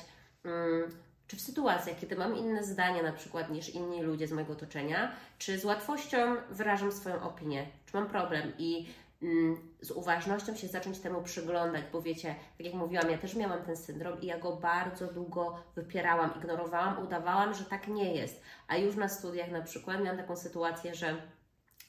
czy 1.32 1.37
w 1.37 1.40
sytuacjach, 1.40 1.99
kiedy 1.99 2.16
mam 2.16 2.37
inne 2.37 2.64
zdania 2.64 3.02
na 3.02 3.12
przykład 3.12 3.50
niż 3.50 3.68
inni 3.68 4.02
ludzie 4.02 4.28
z 4.28 4.32
mojego 4.32 4.52
otoczenia, 4.52 5.12
czy 5.38 5.58
z 5.58 5.64
łatwością 5.64 6.37
wyrażam 6.50 6.92
swoją 6.92 7.22
opinię, 7.22 7.66
czy 7.87 7.96
mam 7.96 8.08
problem 8.08 8.52
i 8.58 8.87
mm, 9.22 9.56
z 9.80 9.90
uważnością 9.90 10.56
się 10.56 10.68
zacząć 10.68 10.99
temu 10.99 11.22
przyglądać, 11.22 11.84
bo 11.92 12.02
wiecie, 12.02 12.34
tak 12.58 12.66
jak 12.66 12.75
mówiłam, 12.75 13.11
ja 13.11 13.18
też 13.18 13.34
miałam 13.34 13.62
ten 13.62 13.76
syndrom 13.76 14.20
i 14.20 14.26
ja 14.26 14.38
go 14.38 14.56
bardzo 14.56 15.06
długo 15.06 15.58
wypierałam, 15.76 16.30
ignorowałam, 16.37 17.06
udawałam, 17.06 17.54
że 17.54 17.64
tak 17.64 17.88
nie 17.88 18.14
jest. 18.14 18.42
A 18.68 18.76
już 18.76 18.96
na 18.96 19.08
studiach 19.08 19.50
na 19.50 19.62
przykład 19.62 20.00
miałam 20.00 20.18
taką 20.18 20.37
sytuację, 20.37 20.94
że 20.94 21.08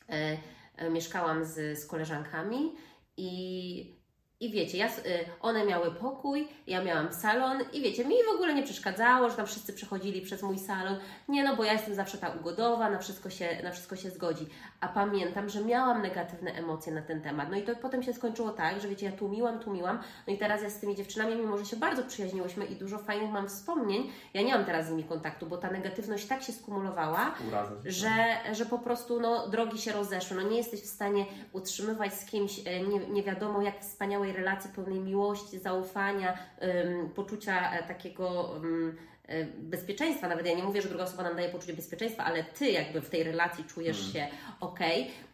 e, 0.10 0.38
e, 0.76 0.90
mieszkałam 0.90 1.46
z, 1.46 1.80
z 1.80 1.86
koleżankami 1.86 2.76
i 3.18 4.03
i 4.40 4.52
wiecie, 4.52 4.78
ja, 4.78 4.88
y, 4.88 4.92
one 5.42 5.66
miały 5.66 5.92
pokój, 5.92 6.48
ja 6.68 6.84
miałam 6.84 7.14
salon 7.14 7.62
i 7.74 7.82
wiecie, 7.82 8.06
mi 8.06 8.16
w 8.32 8.36
ogóle 8.36 8.54
nie 8.54 8.64
przeszkadzało, 8.64 9.30
że 9.30 9.36
tam 9.36 9.46
wszyscy 9.46 9.74
przechodzili 9.74 10.22
przez 10.22 10.44
mój 10.44 10.60
salon. 10.60 10.98
Nie 11.30 11.44
no, 11.44 11.56
bo 11.56 11.64
ja 11.64 11.74
jestem 11.74 11.96
zawsze 11.96 12.18
ta 12.18 12.30
ugodowa, 12.30 12.90
na 12.90 13.00
wszystko 13.00 13.30
się, 13.30 13.50
na 13.64 13.72
wszystko 13.72 13.96
się 13.96 14.10
zgodzi. 14.10 14.46
A 14.80 14.88
pamiętam, 14.88 15.50
że 15.50 15.64
miałam 15.64 16.02
negatywne 16.02 16.52
emocje 16.52 16.94
na 16.94 17.02
ten 17.02 17.22
temat. 17.22 17.48
No 17.52 17.58
i 17.58 17.64
to 17.64 17.76
potem 17.76 18.04
się 18.04 18.14
skończyło 18.14 18.50
tak, 18.50 18.82
że 18.82 18.88
wiecie, 18.88 19.06
ja 19.06 19.12
tłumiłam, 19.12 19.60
tłumiłam. 19.60 20.00
No 20.28 20.34
i 20.34 20.38
teraz 20.38 20.64
ja 20.64 20.70
z 20.70 20.80
tymi 20.80 20.96
dziewczynami, 20.96 21.36
mimo 21.36 21.58
że 21.58 21.66
się 21.66 21.76
bardzo 21.76 22.04
przyjaźniłyśmy 22.04 22.66
i 22.66 22.76
dużo 22.76 22.98
fajnych 22.98 23.32
mam 23.32 23.48
wspomnień, 23.48 24.12
ja 24.34 24.42
nie 24.42 24.56
mam 24.56 24.66
teraz 24.66 24.88
z 24.88 24.90
nimi 24.90 25.04
kontaktu, 25.04 25.46
bo 25.46 25.58
ta 25.58 25.72
negatywność 25.72 26.26
tak 26.26 26.44
się 26.44 26.54
skumulowała, 26.54 27.36
że, 27.86 28.10
że 28.54 28.66
po 28.66 28.80
prostu 28.80 29.20
no, 29.20 29.48
drogi 29.48 29.78
się 29.78 29.92
rozeszły. 29.92 30.38
No 30.38 30.50
nie 30.50 30.58
jesteś 30.58 30.82
w 30.82 30.86
stanie 30.86 31.26
utrzymywać 31.52 32.14
z 32.14 32.26
kimś 32.26 32.60
e, 32.66 32.82
nie, 32.82 33.00
nie 33.00 33.24
wiadomo 33.24 33.62
jak 33.62 33.84
wspaniałej 34.24 34.46
relacji 34.46 34.70
pełnej 34.70 35.00
miłości, 35.00 35.60
zaufania, 35.60 36.38
poczucia 37.16 37.72
e, 37.72 37.84
takiego 37.84 38.56
e, 39.28 39.46
bezpieczeństwa. 39.46 40.28
Nawet 40.28 40.46
ja 40.46 40.56
nie 40.56 40.64
mówię, 40.64 40.82
że 40.82 40.90
druga 40.90 41.04
osoba 41.04 41.24
nam 41.24 41.36
daje 41.36 41.50
poczucie 41.50 41.74
bezpieczeństwa, 41.74 42.24
ale 42.24 42.44
ty 42.44 42.72
jakby 42.72 43.02
w 43.02 43.10
tej 43.10 43.24
relacji 43.24 43.64
czujesz 43.64 43.98
hmm. 43.98 44.14
się 44.14 44.38
ok, 44.60 44.80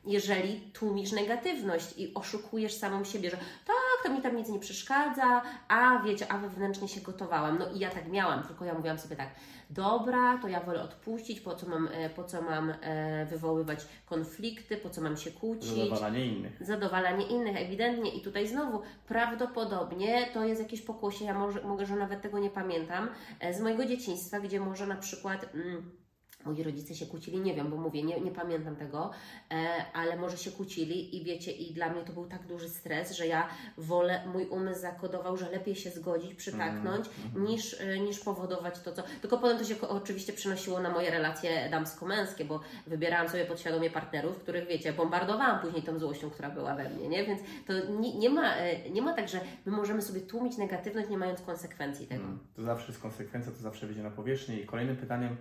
jeżeli 0.05 0.61
tłumisz 0.73 1.11
negatywność 1.11 1.97
i 1.97 2.13
oszukujesz 2.13 2.73
samą 2.73 3.03
siebie, 3.03 3.29
że 3.29 3.37
tak, 3.65 3.88
to 4.03 4.09
mi 4.09 4.21
tam 4.21 4.35
nic 4.35 4.49
nie 4.49 4.59
przeszkadza, 4.59 5.41
a 5.67 6.01
wiecie, 6.03 6.31
a 6.31 6.37
wewnętrznie 6.37 6.87
się 6.87 7.01
gotowałam. 7.01 7.59
No 7.59 7.71
i 7.71 7.79
ja 7.79 7.89
tak 7.89 8.07
miałam, 8.07 8.43
tylko 8.43 8.65
ja 8.65 8.73
mówiłam 8.73 8.99
sobie 8.99 9.15
tak, 9.15 9.29
dobra, 9.69 10.37
to 10.37 10.47
ja 10.47 10.59
wolę 10.59 10.81
odpuścić, 10.83 11.39
po 11.41 11.55
co 11.55 11.67
mam, 11.67 11.87
e, 11.87 12.09
po 12.09 12.23
co 12.23 12.41
mam 12.41 12.73
e, 12.81 13.25
wywoływać 13.25 13.87
konflikty, 14.05 14.77
po 14.77 14.89
co 14.89 15.01
mam 15.01 15.17
się 15.17 15.31
kłócić. 15.31 15.69
Zadowalanie 15.69 16.25
innych. 16.25 16.57
Zadowalanie 16.61 17.27
innych, 17.27 17.57
ewidentnie. 17.57 18.11
I 18.15 18.21
tutaj 18.21 18.47
znowu 18.47 18.81
prawdopodobnie 19.07 20.27
to 20.33 20.45
jest 20.45 20.61
jakieś 20.61 20.81
pokłosie, 20.81 21.25
ja 21.25 21.33
może, 21.33 21.61
mogę, 21.61 21.85
że 21.85 21.95
nawet 21.95 22.21
tego 22.21 22.39
nie 22.39 22.49
pamiętam, 22.49 23.09
e, 23.39 23.53
z 23.53 23.61
mojego 23.61 23.85
dzieciństwa, 23.85 24.39
gdzie 24.39 24.59
może 24.59 24.87
na 24.87 24.95
przykład... 24.95 25.45
Mm, 25.55 25.99
moi 26.45 26.63
rodzice 26.63 26.95
się 26.95 27.05
kłócili, 27.05 27.39
nie 27.39 27.55
wiem, 27.55 27.69
bo 27.69 27.77
mówię, 27.77 28.03
nie, 28.03 28.21
nie 28.21 28.31
pamiętam 28.31 28.75
tego, 28.75 29.11
e, 29.51 29.85
ale 29.93 30.17
może 30.17 30.37
się 30.37 30.51
kłócili 30.51 31.17
i 31.17 31.23
wiecie, 31.23 31.51
i 31.51 31.73
dla 31.73 31.89
mnie 31.89 32.01
to 32.01 32.13
był 32.13 32.25
tak 32.25 32.47
duży 32.47 32.69
stres, 32.69 33.11
że 33.11 33.27
ja 33.27 33.49
wolę, 33.77 34.23
mój 34.33 34.45
umysł 34.45 34.81
zakodował, 34.81 35.37
że 35.37 35.51
lepiej 35.51 35.75
się 35.75 35.89
zgodzić, 35.89 36.33
przytaknąć, 36.33 37.05
mm, 37.35 37.47
niż, 37.47 37.81
e, 37.81 37.99
niż 37.99 38.19
powodować 38.19 38.79
to, 38.79 38.91
co... 38.91 39.03
Tylko 39.21 39.37
potem 39.37 39.57
to 39.57 39.63
się 39.63 39.81
oczywiście 39.81 40.33
przynosiło 40.33 40.79
na 40.79 40.89
moje 40.89 41.11
relacje 41.11 41.69
damsko-męskie, 41.69 42.45
bo 42.45 42.59
wybierałam 42.87 43.29
sobie 43.29 43.45
podświadomie 43.45 43.89
partnerów, 43.89 44.37
których, 44.37 44.67
wiecie, 44.67 44.93
bombardowałam 44.93 45.59
później 45.59 45.83
tą 45.83 45.99
złością, 45.99 46.29
która 46.29 46.49
była 46.49 46.75
we 46.75 46.89
mnie, 46.89 47.07
nie? 47.07 47.25
Więc 47.25 47.41
to 47.67 47.73
nie, 47.99 48.17
nie 48.17 48.29
ma, 48.29 48.55
e, 48.55 48.89
nie 48.89 49.01
ma 49.01 49.13
tak, 49.13 49.29
że 49.29 49.39
my 49.65 49.71
możemy 49.71 50.01
sobie 50.01 50.21
tłumić 50.21 50.57
negatywność, 50.57 51.09
nie 51.09 51.17
mając 51.17 51.41
konsekwencji 51.41 52.07
tego. 52.07 52.23
Mm, 52.23 52.39
to 52.55 52.63
zawsze 52.63 52.87
jest 52.87 53.01
konsekwencja, 53.01 53.51
to 53.51 53.57
zawsze 53.57 53.87
wyjdzie 53.87 54.03
na 54.03 54.11
powierzchnię 54.11 54.59
i 54.59 54.65
kolejnym 54.65 54.97
pytaniem 54.97 55.37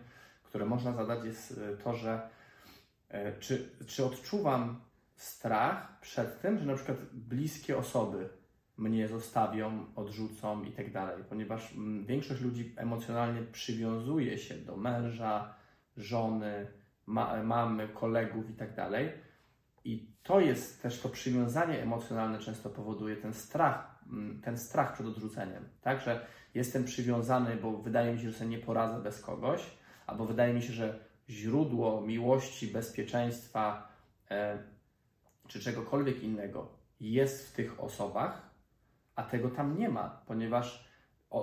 które 0.49 0.67
można 0.67 0.93
zadać, 0.93 1.25
jest 1.25 1.61
e, 1.73 1.77
to, 1.77 1.95
że 1.95 2.29
e, 3.09 3.39
czy, 3.39 3.71
czy 3.87 4.05
odczuwam 4.05 4.81
strach 5.17 6.01
przed 6.01 6.41
tym, 6.41 6.59
że 6.59 6.67
na 6.67 6.75
przykład 6.75 6.99
bliskie 7.13 7.79
osoby 7.79 8.29
mnie 8.77 9.09
zostawią, 9.09 9.87
odrzucą 9.97 10.65
i 10.65 10.73
tak 10.73 10.93
dalej, 10.93 11.25
ponieważ 11.29 11.75
większość 12.07 12.41
ludzi 12.41 12.75
emocjonalnie 12.77 13.43
przywiązuje 13.43 14.39
się 14.39 14.55
do 14.55 14.77
męża, 14.77 15.55
żony, 15.97 16.67
ma, 17.07 17.43
mamy, 17.43 17.89
kolegów 17.89 18.51
i 18.51 18.55
tak 18.55 18.75
dalej. 18.75 19.13
I 19.85 20.13
to 20.23 20.41
jest 20.41 20.83
też 20.83 21.01
to 21.01 21.09
przywiązanie 21.09 21.83
emocjonalne 21.83 22.39
często 22.39 22.71
powoduje 22.71 23.17
ten 23.17 23.35
strach, 23.35 24.05
ten 24.43 24.59
strach 24.59 24.93
przed 24.93 25.07
odrzuceniem. 25.07 25.69
Także 25.83 26.27
jestem 26.55 26.85
przywiązany, 26.85 27.57
bo 27.57 27.79
wydaje 27.79 28.13
mi 28.13 28.21
się, 28.21 28.31
że 28.31 28.39
sobie 28.39 28.51
nie 28.51 28.59
poradzę 28.59 29.03
bez 29.03 29.21
kogoś, 29.21 29.79
albo 30.09 30.27
wydaje 30.27 30.55
mi 30.55 30.63
się, 30.63 30.73
że 30.73 30.99
źródło 31.29 32.01
miłości, 32.01 32.67
bezpieczeństwa 32.67 33.89
e, 34.31 34.59
czy 35.49 35.61
czegokolwiek 35.61 36.23
innego 36.23 36.69
jest 37.01 37.49
w 37.49 37.53
tych 37.53 37.81
osobach, 37.81 38.51
a 39.15 39.23
tego 39.23 39.51
tam 39.51 39.79
nie 39.79 39.89
ma, 39.89 40.23
ponieważ 40.27 40.89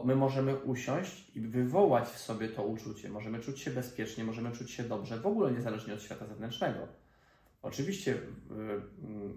my 0.04 0.16
możemy 0.16 0.58
usiąść 0.58 1.36
i 1.36 1.42
wywołać 1.42 2.08
w 2.08 2.18
sobie 2.18 2.50
to 2.50 2.64
uczucie. 2.64 3.10
Możemy 3.10 3.40
czuć 3.40 3.60
się 3.60 3.72
bezpiecznie, 3.72 4.24
możemy 4.24 4.52
czuć 4.52 4.72
się 4.72 4.84
dobrze, 4.84 5.18
w 5.18 5.28
ogóle 5.28 5.52
niezależnie 5.52 5.94
od 5.94 6.02
świata 6.02 6.26
zewnętrznego. 6.26 6.88
Oczywiście 7.62 8.18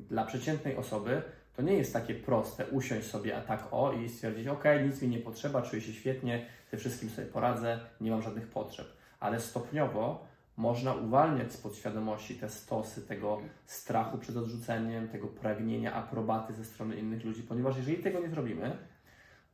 dla 0.09 0.25
przeciętnej 0.25 0.77
osoby 0.77 1.23
to 1.57 1.63
nie 1.63 1.73
jest 1.73 1.93
takie 1.93 2.15
proste 2.15 2.67
usiąść 2.67 3.07
sobie 3.07 3.37
a 3.37 3.41
tak 3.41 3.69
o 3.71 3.93
i 3.93 4.09
stwierdzić, 4.09 4.47
ok, 4.47 4.65
nic 4.85 5.03
mi 5.03 5.09
nie 5.09 5.19
potrzeba, 5.19 5.63
czuję 5.63 5.83
się 5.83 5.93
świetnie, 5.93 6.47
ze 6.71 6.77
wszystkim 6.77 7.11
sobie 7.11 7.27
poradzę, 7.27 7.81
nie 8.01 8.11
mam 8.11 8.23
żadnych 8.23 8.47
potrzeb 8.47 8.98
ale 9.21 9.41
stopniowo 9.41 10.27
można 10.57 10.95
uwalniać 10.95 11.53
z 11.53 11.57
podświadomości 11.57 12.35
te 12.35 12.49
stosy 12.49 13.03
tego 13.03 13.41
strachu 13.67 14.19
przed 14.19 14.37
odrzuceniem, 14.37 15.09
tego 15.09 15.27
pragnienia 15.27 15.95
aprobaty 15.95 16.55
ze 16.55 16.65
strony 16.65 16.97
innych 16.97 17.25
ludzi, 17.25 17.43
ponieważ 17.43 17.77
jeżeli 17.77 17.97
tego 18.03 18.21
nie 18.21 18.29
zrobimy, 18.29 18.77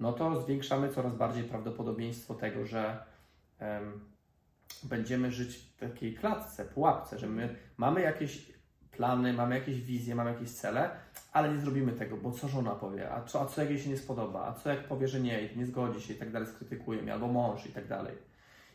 no 0.00 0.12
to 0.12 0.42
zwiększamy 0.42 0.88
coraz 0.88 1.14
bardziej 1.14 1.44
prawdopodobieństwo 1.44 2.34
tego, 2.34 2.66
że 2.66 3.04
um, 3.60 4.00
będziemy 4.82 5.30
żyć 5.30 5.56
w 5.56 5.76
takiej 5.76 6.14
klatce, 6.14 6.64
pułapce, 6.64 7.18
że 7.18 7.26
my 7.26 7.56
mamy 7.76 8.00
jakieś 8.00 8.52
plany, 8.90 9.32
mamy 9.32 9.54
jakieś 9.54 9.80
wizje, 9.80 10.14
mamy 10.14 10.32
jakieś 10.32 10.50
cele, 10.50 10.90
ale 11.32 11.54
nie 11.54 11.60
zrobimy 11.60 11.92
tego, 11.92 12.16
bo 12.16 12.32
co 12.32 12.48
żona 12.48 12.70
powie, 12.70 13.12
a 13.12 13.22
co, 13.22 13.40
a 13.40 13.46
co 13.46 13.60
jak 13.60 13.70
jej 13.70 13.80
się 13.80 13.90
nie 13.90 13.98
spodoba, 13.98 14.46
a 14.46 14.52
co 14.52 14.70
jak 14.70 14.88
powie, 14.88 15.08
że 15.08 15.20
nie, 15.20 15.54
nie 15.56 15.66
zgodzi 15.66 16.00
się 16.00 16.14
i 16.14 16.16
tak 16.16 16.30
dalej, 16.30 16.48
skrytykuje 16.48 17.02
mnie, 17.02 17.12
albo 17.12 17.28
mąż 17.28 17.66
i 17.66 17.72
tak 17.72 17.88
dalej. 17.88 18.33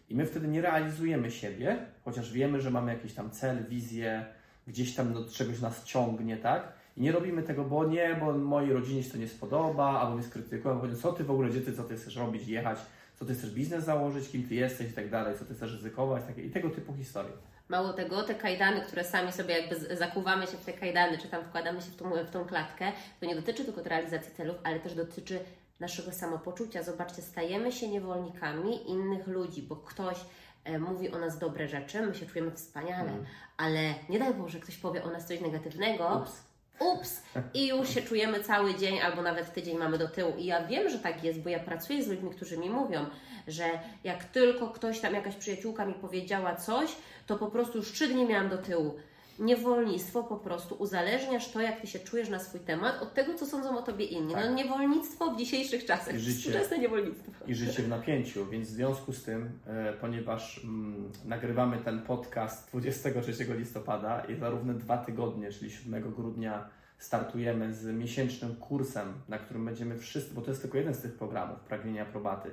I 0.09 0.15
my 0.15 0.25
wtedy 0.25 0.47
nie 0.47 0.61
realizujemy 0.61 1.31
siebie, 1.31 1.77
chociaż 2.05 2.31
wiemy, 2.31 2.61
że 2.61 2.71
mamy 2.71 2.93
jakiś 2.93 3.13
tam 3.13 3.31
cel, 3.31 3.65
wizję, 3.65 4.25
gdzieś 4.67 4.95
tam 4.95 5.13
do 5.13 5.25
czegoś 5.25 5.61
nas 5.61 5.83
ciągnie, 5.83 6.37
tak? 6.37 6.73
I 6.97 7.01
nie 7.01 7.11
robimy 7.11 7.43
tego, 7.43 7.63
bo 7.63 7.85
nie, 7.85 8.17
bo 8.19 8.33
mojej 8.33 8.73
rodzinie 8.73 9.03
się 9.03 9.11
to 9.11 9.17
nie 9.17 9.27
spodoba, 9.27 9.99
albo 9.99 10.15
mnie 10.15 10.23
skrytykują, 10.23 10.79
bo 10.79 10.95
co 10.95 11.13
ty 11.13 11.23
w 11.23 11.31
ogóle, 11.31 11.49
gdzie 11.49 11.61
ty, 11.61 11.73
co 11.73 11.83
ty 11.83 11.95
chcesz 11.95 12.15
robić, 12.15 12.47
jechać, 12.47 12.79
co 13.19 13.25
ty 13.25 13.33
chcesz 13.33 13.51
biznes 13.51 13.83
założyć, 13.85 14.29
kim 14.29 14.47
ty 14.47 14.55
jesteś 14.55 14.89
i 14.89 14.93
tak 14.93 15.09
dalej, 15.09 15.37
co 15.39 15.45
ty 15.45 15.53
chcesz 15.53 15.73
ryzykować, 15.73 16.23
takie, 16.27 16.41
i 16.41 16.49
tego 16.49 16.69
typu 16.69 16.93
historie. 16.93 17.31
Mało 17.69 17.93
tego, 17.93 18.23
te 18.23 18.35
kajdany, 18.35 18.81
które 18.81 19.03
sami 19.03 19.31
sobie 19.31 19.59
jakby 19.59 19.95
zakuwamy 19.95 20.47
się 20.47 20.57
w 20.57 20.65
te 20.65 20.73
kajdany, 20.73 21.17
czy 21.17 21.27
tam 21.27 21.43
wkładamy 21.43 21.81
się 21.81 21.91
w 21.91 21.95
tą, 21.95 22.11
w 22.25 22.31
tą 22.31 22.45
klatkę, 22.45 22.91
to 23.19 23.25
nie 23.25 23.35
dotyczy 23.35 23.65
tylko 23.65 23.83
realizacji 23.83 24.33
celów, 24.33 24.57
ale 24.63 24.79
też 24.79 24.93
dotyczy 24.93 25.39
naszego 25.79 26.11
samopoczucia. 26.11 26.83
Zobaczcie, 26.83 27.21
stajemy 27.21 27.71
się 27.71 27.87
niewolnikami 27.87 28.89
innych 28.89 29.27
ludzi, 29.27 29.61
bo 29.61 29.75
ktoś 29.75 30.17
e, 30.63 30.79
mówi 30.79 31.11
o 31.11 31.19
nas 31.19 31.39
dobre 31.39 31.67
rzeczy, 31.67 32.01
my 32.01 32.15
się 32.15 32.25
czujemy 32.25 32.51
wspaniale, 32.51 33.11
Mm. 33.11 33.25
ale 33.57 33.93
nie 34.09 34.19
daj 34.19 34.33
Boże, 34.33 34.59
ktoś 34.59 34.77
powie 34.77 35.03
o 35.03 35.11
nas 35.11 35.27
coś 35.27 35.41
negatywnego. 35.41 36.21
Ups. 36.23 36.43
Ups! 36.79 37.21
I 37.53 37.67
już 37.67 37.89
się 37.89 38.01
czujemy 38.01 38.43
cały 38.43 38.75
dzień 38.75 38.99
albo 39.01 39.21
nawet 39.21 39.53
tydzień 39.53 39.77
mamy 39.77 39.97
do 39.97 40.07
tyłu. 40.07 40.33
I 40.37 40.45
ja 40.45 40.67
wiem, 40.67 40.89
że 40.89 40.99
tak 40.99 41.23
jest, 41.23 41.39
bo 41.39 41.49
ja 41.49 41.59
pracuję 41.59 42.03
z 42.03 42.07
ludźmi, 42.07 42.29
którzy 42.29 42.57
mi 42.57 42.69
mówią, 42.69 43.05
że 43.47 43.63
jak 44.03 44.23
tylko 44.23 44.67
ktoś 44.67 44.99
tam, 44.99 45.13
jakaś 45.13 45.35
przyjaciółka 45.35 45.85
mi 45.85 45.93
powiedziała 45.93 46.55
coś, 46.55 46.95
to 47.27 47.37
po 47.37 47.47
prostu 47.47 47.77
już 47.77 47.91
trzy 47.91 48.07
dni 48.07 48.25
miałam 48.25 48.49
do 48.49 48.57
tyłu. 48.57 48.95
Niewolnictwo 49.39 50.23
po 50.23 50.37
prostu 50.37 50.75
uzależniasz 50.75 51.51
to, 51.51 51.61
jak 51.61 51.81
ty 51.81 51.87
się 51.87 51.99
czujesz 51.99 52.29
na 52.29 52.39
swój 52.39 52.59
temat, 52.59 53.01
od 53.01 53.13
tego, 53.13 53.33
co 53.33 53.45
sądzą 53.45 53.77
o 53.77 53.81
tobie 53.81 54.05
inni. 54.05 54.33
Tak. 54.33 54.45
No 54.45 54.53
niewolnictwo 54.53 55.31
w 55.31 55.37
dzisiejszych 55.37 55.85
czasach. 55.85 56.15
I 56.15 56.19
życie- 56.19 56.39
Współczesne 56.39 56.77
niewolnictwo. 56.79 57.31
i 57.47 57.55
życie 57.55 57.83
w 57.83 57.87
napięciu, 57.89 58.45
więc 58.45 58.67
w 58.67 58.71
związku 58.71 59.13
z 59.13 59.23
tym, 59.23 59.49
e, 59.67 59.93
ponieważ 59.93 60.61
mm, 60.63 61.11
nagrywamy 61.25 61.77
ten 61.77 62.01
podcast 62.01 62.67
23 62.69 63.55
listopada 63.57 64.19
i 64.25 64.35
za 64.35 64.49
równe 64.49 64.73
dwa 64.73 64.97
tygodnie, 64.97 65.51
czyli 65.51 65.71
7 65.71 66.11
grudnia 66.13 66.69
startujemy 66.99 67.73
z 67.73 67.85
miesięcznym 67.85 68.55
kursem, 68.55 69.13
na 69.27 69.37
którym 69.37 69.65
będziemy 69.65 69.97
wszyscy, 69.97 70.33
bo 70.33 70.41
to 70.41 70.51
jest 70.51 70.61
tylko 70.61 70.77
jeden 70.77 70.93
z 70.93 71.01
tych 71.01 71.13
programów, 71.13 71.59
pragnienia 71.59 72.03
aprobaty, 72.03 72.51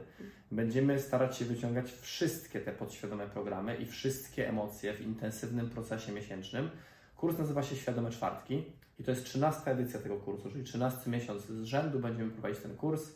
będziemy 0.50 1.00
starać 1.00 1.36
się 1.36 1.44
wyciągać 1.44 1.92
wszystkie 1.92 2.60
te 2.60 2.72
podświadome 2.72 3.26
programy 3.26 3.76
i 3.76 3.86
wszystkie 3.86 4.48
emocje 4.48 4.94
w 4.94 5.00
intensywnym 5.00 5.70
procesie 5.70 6.12
miesięcznym. 6.12 6.70
Kurs 7.16 7.38
nazywa 7.38 7.62
się 7.62 7.76
Świadome 7.76 8.10
Czwartki 8.10 8.64
i 8.98 9.04
to 9.04 9.10
jest 9.10 9.24
13 9.24 9.70
edycja 9.70 10.00
tego 10.00 10.16
kursu, 10.16 10.50
czyli 10.50 10.64
13 10.64 11.10
miesiąc 11.10 11.42
z 11.42 11.64
rzędu 11.64 11.98
będziemy 11.98 12.30
prowadzić 12.30 12.58
ten 12.58 12.76
kurs. 12.76 13.12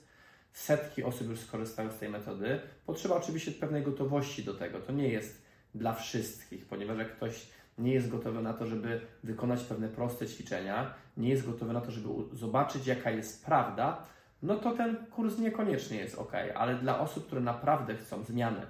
Setki 0.53 1.03
osób 1.03 1.29
już 1.29 1.41
skorzystały 1.41 1.91
z 1.91 1.99
tej 1.99 2.09
metody. 2.09 2.61
Potrzeba 2.87 3.17
oczywiście 3.17 3.53
pewnej 3.53 3.83
gotowości 3.83 4.45
do 4.45 4.55
tego. 4.55 4.81
To 4.81 4.93
nie 4.93 5.09
jest 5.09 5.43
dla 5.75 5.95
wszystkich, 5.95 6.67
ponieważ 6.67 6.99
jak 6.99 7.17
ktoś 7.17 7.47
nie 7.81 7.93
jest 7.93 8.09
gotowy 8.09 8.43
na 8.43 8.53
to, 8.53 8.67
żeby 8.67 9.01
wykonać 9.25 9.63
pewne 9.63 9.89
proste 9.89 10.27
ćwiczenia, 10.27 10.95
nie 11.17 11.29
jest 11.29 11.47
gotowy 11.47 11.73
na 11.73 11.81
to, 11.81 11.91
żeby 11.91 12.09
zobaczyć, 12.33 12.87
jaka 12.87 13.11
jest 13.11 13.45
prawda, 13.45 14.03
no 14.43 14.57
to 14.57 14.73
ten 14.73 14.97
kurs 14.97 15.39
niekoniecznie 15.39 15.99
jest 15.99 16.19
ok. 16.19 16.33
Ale 16.55 16.75
dla 16.75 17.01
osób, 17.01 17.27
które 17.27 17.41
naprawdę 17.41 17.97
chcą 17.97 18.23
zmiany, 18.25 18.61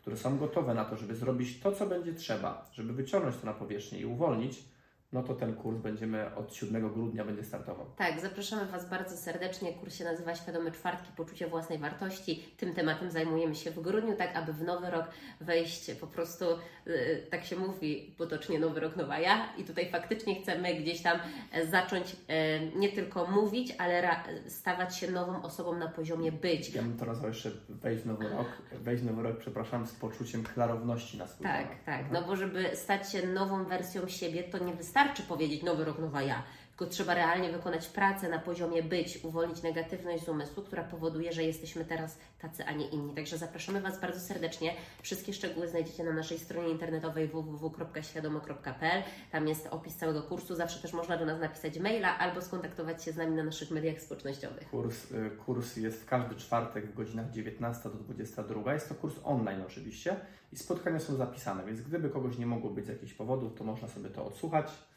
które 0.00 0.16
są 0.16 0.38
gotowe 0.38 0.74
na 0.74 0.84
to, 0.84 0.96
żeby 0.96 1.14
zrobić 1.14 1.60
to, 1.60 1.72
co 1.72 1.86
będzie 1.86 2.14
trzeba, 2.14 2.70
żeby 2.72 2.92
wyciągnąć 2.92 3.36
to 3.36 3.46
na 3.46 3.52
powierzchnię 3.52 4.00
i 4.00 4.06
uwolnić, 4.06 4.64
no 5.12 5.22
to 5.22 5.34
ten 5.34 5.54
kurs 5.54 5.78
będziemy 5.78 6.34
od 6.34 6.54
7 6.54 6.92
grudnia 6.92 7.24
będzie 7.24 7.44
startował. 7.44 7.86
Tak, 7.96 8.20
zapraszamy 8.20 8.66
Was 8.66 8.90
bardzo 8.90 9.16
serdecznie. 9.16 9.72
Kurs 9.72 9.94
się 9.96 10.04
nazywa 10.04 10.34
Świadome 10.34 10.70
Czwartki, 10.72 11.08
Poczucie 11.16 11.46
Własnej 11.48 11.78
Wartości. 11.78 12.42
Tym 12.56 12.74
tematem 12.74 13.10
zajmujemy 13.10 13.54
się 13.54 13.70
w 13.70 13.80
grudniu, 13.80 14.16
tak 14.16 14.36
aby 14.36 14.52
w 14.52 14.62
nowy 14.62 14.90
rok 14.90 15.04
wejść 15.40 15.90
po 16.00 16.06
prostu, 16.06 16.44
yy, 16.86 17.26
tak 17.30 17.44
się 17.44 17.56
mówi 17.56 18.14
potocznie, 18.18 18.58
nowy 18.58 18.80
rok, 18.80 18.96
nowa 18.96 19.18
ja. 19.18 19.52
I 19.58 19.64
tutaj 19.64 19.90
faktycznie 19.90 20.42
chcemy 20.42 20.74
gdzieś 20.74 21.02
tam 21.02 21.18
e, 21.52 21.66
zacząć 21.66 22.16
e, 22.28 22.60
nie 22.66 22.88
tylko 22.88 23.26
mówić, 23.26 23.74
ale 23.78 24.00
ra- 24.02 24.24
stawać 24.48 24.96
się 24.96 25.10
nową 25.10 25.42
osobą 25.42 25.78
na 25.78 25.88
poziomie 25.88 26.32
być. 26.32 26.74
Ja 26.74 26.82
bym 26.82 26.96
to 26.98 27.04
nazwał 27.06 27.28
jeszcze 27.28 27.50
wejść 27.68 28.02
w 28.02 28.06
nowy 28.06 28.28
rok, 28.28 28.46
wejść 28.72 29.02
w 29.02 29.06
nowy 29.06 29.22
rok, 29.22 29.38
przepraszam, 29.38 29.86
z 29.86 29.92
poczuciem 29.92 30.42
klarowności 30.44 31.18
na 31.18 31.26
swój 31.26 31.46
Tak, 31.46 31.62
temat. 31.68 31.84
tak. 31.84 32.12
No 32.12 32.22
bo 32.22 32.36
żeby 32.36 32.76
stać 32.76 33.12
się 33.12 33.26
nową 33.26 33.64
wersją 33.64 34.08
siebie, 34.08 34.42
to 34.42 34.58
nie 34.64 34.74
wystarczy 34.74 34.99
powiedzieć 35.08 35.62
nowy 35.62 35.84
rok, 35.84 35.98
nowa 35.98 36.22
ja. 36.22 36.42
Tylko 36.80 36.92
trzeba 36.92 37.14
realnie 37.14 37.52
wykonać 37.52 37.88
pracę 37.88 38.28
na 38.28 38.38
poziomie 38.38 38.82
być, 38.82 39.24
uwolnić 39.24 39.62
negatywność 39.62 40.24
z 40.24 40.28
umysłu, 40.28 40.62
która 40.62 40.84
powoduje, 40.84 41.32
że 41.32 41.42
jesteśmy 41.42 41.84
teraz 41.84 42.18
tacy, 42.38 42.64
a 42.64 42.72
nie 42.72 42.88
inni. 42.88 43.14
Także 43.14 43.38
zapraszamy 43.38 43.80
Was 43.80 44.00
bardzo 44.00 44.20
serdecznie. 44.20 44.74
Wszystkie 45.02 45.32
szczegóły 45.32 45.68
znajdziecie 45.68 46.04
na 46.04 46.12
naszej 46.12 46.38
stronie 46.38 46.68
internetowej 46.68 47.28
www.świadomo.pl. 47.28 49.02
Tam 49.32 49.48
jest 49.48 49.66
opis 49.66 49.96
całego 49.96 50.22
kursu. 50.22 50.54
Zawsze 50.54 50.82
też 50.82 50.92
można 50.92 51.16
do 51.16 51.26
nas 51.26 51.40
napisać 51.40 51.78
maila 51.78 52.18
albo 52.18 52.42
skontaktować 52.42 53.04
się 53.04 53.12
z 53.12 53.16
nami 53.16 53.36
na 53.36 53.44
naszych 53.44 53.70
mediach 53.70 54.00
społecznościowych. 54.00 54.70
Kurs, 54.70 55.10
y, 55.12 55.30
kurs 55.46 55.76
jest 55.76 56.02
w 56.02 56.06
każdy 56.06 56.34
czwartek 56.34 56.86
w 56.86 56.94
godzinach 56.94 57.30
19 57.30 57.82
do 57.90 57.98
22. 57.98 58.74
Jest 58.74 58.88
to 58.88 58.94
kurs 58.94 59.14
online 59.24 59.62
oczywiście 59.66 60.16
i 60.52 60.56
spotkania 60.56 61.00
są 61.00 61.16
zapisane, 61.16 61.64
więc 61.64 61.80
gdyby 61.80 62.10
kogoś 62.10 62.38
nie 62.38 62.46
mogło 62.46 62.70
być 62.70 62.86
z 62.86 62.88
jakichś 62.88 63.12
powodów, 63.12 63.54
to 63.54 63.64
można 63.64 63.88
sobie 63.88 64.10
to 64.10 64.26
odsłuchać. 64.26 64.89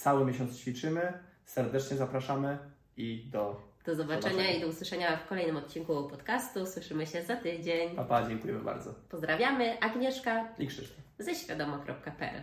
Cały 0.00 0.24
miesiąc 0.24 0.58
ćwiczymy, 0.58 1.12
serdecznie 1.44 1.96
zapraszamy 1.96 2.58
i 2.96 3.28
do 3.32 3.62
Do 3.86 3.94
zobaczenia 3.94 4.30
Zobaczenia. 4.32 4.56
i 4.56 4.60
do 4.60 4.66
usłyszenia 4.66 5.16
w 5.16 5.26
kolejnym 5.28 5.56
odcinku 5.56 6.08
podcastu. 6.08 6.66
Słyszymy 6.66 7.06
się 7.06 7.22
za 7.22 7.36
tydzień. 7.36 7.96
papa. 7.96 8.28
Dziękujemy 8.28 8.60
bardzo. 8.60 8.94
Pozdrawiamy. 9.08 9.80
Agnieszka 9.80 10.48
I 10.58 10.66
Krzysztof. 10.66 10.98
ze 11.18 11.34
świadomo.pl 11.34 12.42